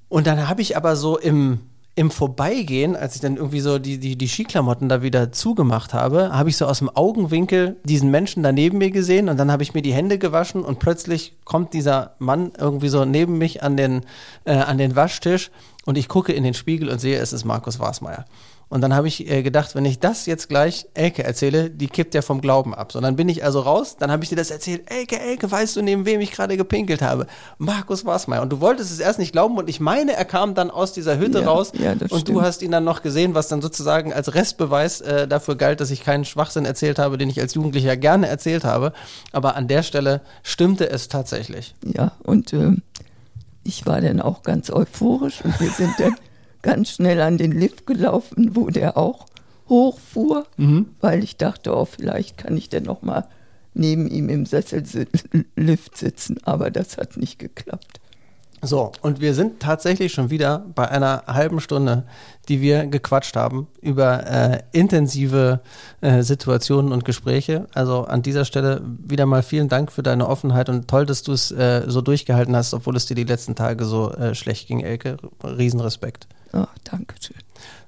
Und 0.08 0.28
dann 0.28 0.48
habe 0.48 0.62
ich 0.62 0.78
aber 0.78 0.96
so 0.96 1.18
im, 1.18 1.60
im 1.98 2.12
Vorbeigehen, 2.12 2.96
als 2.96 3.16
ich 3.16 3.22
dann 3.22 3.38
irgendwie 3.38 3.60
so 3.60 3.80
die, 3.80 3.98
die, 3.98 4.16
die 4.16 4.28
Skiklamotten 4.28 4.88
da 4.88 5.02
wieder 5.02 5.32
zugemacht 5.32 5.96
habe, 5.96 6.30
habe 6.32 6.48
ich 6.48 6.56
so 6.56 6.68
aus 6.68 6.78
dem 6.78 6.92
Augenwinkel 6.96 7.78
diesen 7.86 8.12
Menschen 8.12 8.44
da 8.44 8.52
neben 8.52 8.78
mir 8.78 8.92
gesehen 8.92 9.30
und 9.30 9.38
dann 9.38 9.52
habe 9.52 9.64
ich 9.64 9.74
mir 9.74 9.82
die 9.82 9.94
Hände 9.94 10.20
gewaschen 10.20 10.62
und 10.62 10.78
plötzlich 10.78 11.36
kommt 11.44 11.74
dieser 11.74 12.16
Mann 12.20 12.52
irgendwie 12.56 12.90
so 12.90 13.04
neben 13.04 13.40
mich 13.40 13.64
an 13.64 13.78
den, 13.78 14.02
äh, 14.46 14.54
an 14.54 14.78
den 14.78 14.96
Waschtisch 14.96 15.50
und 15.86 15.98
ich 15.98 16.08
gucke 16.08 16.34
in 16.34 16.44
den 16.44 16.54
Spiegel 16.54 16.90
und 16.90 17.02
sehe, 17.02 17.18
es 17.18 17.34
ist 17.34 17.46
Markus 17.46 17.80
Wasmeier. 17.80 18.26
Und 18.70 18.82
dann 18.82 18.94
habe 18.94 19.08
ich 19.08 19.30
äh, 19.32 19.44
gedacht, 19.44 19.76
wenn 19.76 19.86
ich 19.86 20.00
das 20.00 20.26
jetzt 20.26 20.50
gleich 20.50 20.88
Elke 20.94 21.24
erzähle, 21.24 21.70
die 21.70 21.88
kippt 21.88 22.14
ja 22.14 22.22
vom 22.22 22.42
Glauben 22.42 22.76
ab. 22.76 22.92
So, 22.92 23.00
dann 23.00 23.16
bin 23.16 23.30
ich 23.30 23.44
also 23.46 23.62
raus, 23.62 23.96
dann 23.98 24.12
habe 24.12 24.24
ich 24.24 24.30
dir 24.30 24.36
das 24.36 24.52
erzählt. 24.52 24.92
Elke, 24.92 25.18
Elke, 25.20 25.50
weißt 25.50 25.78
du, 25.78 25.82
neben 25.82 26.06
wem 26.06 26.20
ich 26.20 26.32
gerade 26.32 26.58
gepinkelt 26.58 27.02
habe? 27.02 27.28
Markus 27.58 28.06
Wasmeier. 28.06 28.42
Und 28.42 28.50
du 28.52 28.60
wolltest 28.60 28.92
es 28.92 29.00
erst 29.00 29.20
nicht 29.20 29.32
glauben 29.32 29.58
und 29.58 29.70
ich 29.70 29.80
meine, 29.80 30.14
er 30.18 30.26
kam 30.26 30.54
dann 30.54 30.70
aus 30.70 30.92
dieser 30.92 31.18
Hütte 31.18 31.40
Ja, 31.40 31.48
raus 31.48 31.72
ja, 31.80 31.92
und 31.94 32.02
du 32.12 32.18
stimmt. 32.18 32.42
hast 32.42 32.62
ihn 32.62 32.72
dann 32.72 32.84
noch 32.84 33.04
gesehen, 33.04 33.36
was 33.36 33.48
dann 33.48 33.62
sozusagen 33.62 34.12
als 34.12 34.34
Restbeweis 34.34 35.00
äh, 35.00 35.30
dafür 35.30 35.56
galt, 35.56 35.80
dass 35.80 35.90
ich 35.90 36.04
keinen 36.04 36.26
Schwachsinn 36.26 36.66
erzählt 36.66 37.00
habe, 37.00 37.18
den 37.18 37.30
ich 37.30 37.40
als 37.40 37.54
Jugendlicher 37.54 37.96
gerne 37.96 38.28
erzählt 38.28 38.66
habe. 38.66 38.92
Aber 39.32 39.56
an 39.56 39.70
der 39.70 39.82
Stelle 39.84 40.20
stimmte 40.44 40.90
es 40.90 41.08
tatsächlich. 41.08 41.74
ja. 41.84 42.12
Und 42.24 42.52
ähm, 42.52 42.82
ich 43.64 43.86
war 43.86 44.00
dann 44.02 44.22
auch 44.22 44.44
ganz 44.44 44.70
euphorisch 44.70 45.42
und 45.44 45.58
wir 45.60 45.70
sind 45.72 45.94
dann 46.00 46.16
ganz 46.68 46.92
schnell 46.92 47.22
an 47.22 47.38
den 47.38 47.54
Lift 47.54 47.88
gelaufen, 47.88 48.52
wo 48.58 48.70
der 48.70 48.98
auch 48.98 49.26
hochfuhr, 49.70 50.46
weil 51.00 51.24
ich 51.24 51.38
dachte, 51.38 51.74
oh, 51.74 51.86
vielleicht 51.86 52.38
kann 52.38 52.58
ich 52.58 52.68
dann 52.68 52.84
noch 52.84 53.02
mal 53.04 53.26
neben 53.74 54.06
ihm 54.10 54.28
im 54.28 54.46
Sessellift 54.46 55.98
sitzen. 55.98 56.40
Aber 56.44 56.70
das 56.70 56.98
hat 56.98 57.16
nicht 57.16 57.40
geklappt. 57.40 58.02
So, 58.62 58.92
und 59.02 59.22
wir 59.22 59.36
sind 59.36 59.60
tatsächlich 59.60 60.14
schon 60.14 60.32
wieder 60.32 60.66
bei 60.74 60.90
einer 60.90 61.24
halben 61.28 61.60
Stunde, 61.60 62.06
die 62.50 62.60
wir 62.60 62.88
gequatscht 62.88 63.36
haben 63.36 63.68
über 63.82 64.26
äh, 64.26 64.64
intensive 64.72 65.60
äh, 66.02 66.24
Situationen 66.24 66.92
und 66.92 67.06
Gespräche. 67.06 67.68
Also 67.76 68.06
an 68.06 68.24
dieser 68.24 68.46
Stelle 68.46 68.82
wieder 68.84 69.28
mal 69.28 69.44
vielen 69.44 69.70
Dank 69.70 69.92
für 69.92 70.02
deine 70.02 70.28
Offenheit 70.28 70.70
und 70.70 70.88
toll, 70.88 71.06
dass 71.06 71.22
du 71.22 71.34
es 71.34 71.52
äh, 71.52 71.84
so 71.86 72.02
durchgehalten 72.02 72.56
hast, 72.56 72.74
obwohl 72.74 72.96
es 72.96 73.06
dir 73.06 73.16
die 73.16 73.26
letzten 73.26 73.54
Tage 73.54 73.86
so 73.86 74.12
äh, 74.14 74.34
schlecht 74.34 74.68
ging, 74.68 74.80
Elke. 74.80 75.18
Riesenrespekt. 75.44 76.28
Oh, 76.54 76.66
danke 76.84 77.14
schön. 77.22 77.38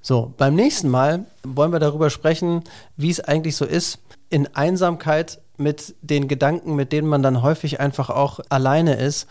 So, 0.02 0.34
beim 0.38 0.54
nächsten 0.54 0.90
Mal 0.90 1.26
wollen 1.44 1.72
wir 1.72 1.80
darüber 1.80 2.12
sprechen, 2.12 2.64
wie 2.96 3.10
es 3.10 3.20
eigentlich 3.20 3.56
so 3.56 3.66
ist, 3.66 4.00
in 4.30 4.48
Einsamkeit 4.56 5.42
mit 5.58 5.96
den 6.02 6.28
Gedanken, 6.28 6.76
mit 6.76 6.92
denen 6.92 7.08
man 7.08 7.24
dann 7.24 7.42
häufig 7.42 7.80
einfach 7.80 8.10
auch 8.10 8.40
alleine 8.50 8.96
ist, 8.96 9.28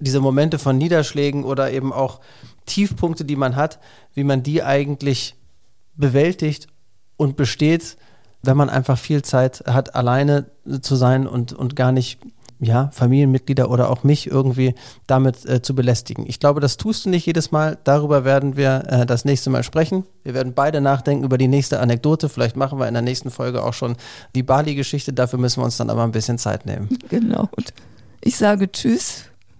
diese 0.00 0.20
Momente 0.20 0.58
von 0.58 0.78
Niederschlägen 0.78 1.44
oder 1.44 1.70
eben 1.70 1.92
auch 1.92 2.20
Tiefpunkte, 2.66 3.24
die 3.24 3.36
man 3.36 3.56
hat, 3.56 3.78
wie 4.14 4.24
man 4.24 4.42
die 4.42 4.62
eigentlich 4.62 5.34
bewältigt 5.96 6.66
und 7.16 7.36
besteht, 7.36 7.96
wenn 8.42 8.56
man 8.56 8.70
einfach 8.70 8.98
viel 8.98 9.22
Zeit 9.22 9.64
hat, 9.66 9.94
alleine 9.94 10.50
zu 10.80 10.96
sein 10.96 11.26
und, 11.26 11.52
und 11.52 11.76
gar 11.76 11.92
nicht 11.92 12.18
ja, 12.60 12.90
Familienmitglieder 12.92 13.70
oder 13.70 13.90
auch 13.90 14.04
mich 14.04 14.26
irgendwie 14.26 14.74
damit 15.06 15.46
äh, 15.46 15.62
zu 15.62 15.74
belästigen. 15.74 16.26
Ich 16.26 16.40
glaube, 16.40 16.60
das 16.60 16.76
tust 16.76 17.06
du 17.06 17.10
nicht 17.10 17.24
jedes 17.24 17.52
Mal. 17.52 17.78
Darüber 17.84 18.24
werden 18.24 18.56
wir 18.56 18.84
äh, 18.86 19.06
das 19.06 19.24
nächste 19.24 19.48
Mal 19.48 19.62
sprechen. 19.62 20.04
Wir 20.24 20.34
werden 20.34 20.52
beide 20.52 20.80
nachdenken 20.80 21.24
über 21.24 21.38
die 21.38 21.48
nächste 21.48 21.80
Anekdote. 21.80 22.28
Vielleicht 22.28 22.56
machen 22.56 22.78
wir 22.78 22.86
in 22.86 22.94
der 22.94 23.02
nächsten 23.02 23.30
Folge 23.30 23.64
auch 23.64 23.72
schon 23.72 23.96
die 24.34 24.42
Bali-Geschichte. 24.42 25.12
Dafür 25.14 25.38
müssen 25.38 25.60
wir 25.60 25.64
uns 25.64 25.78
dann 25.78 25.88
aber 25.88 26.04
ein 26.04 26.12
bisschen 26.12 26.36
Zeit 26.36 26.66
nehmen. 26.66 26.90
Genau. 27.08 27.48
Und 27.56 27.72
ich 28.20 28.36
sage 28.36 28.70
Tschüss, 28.70 29.29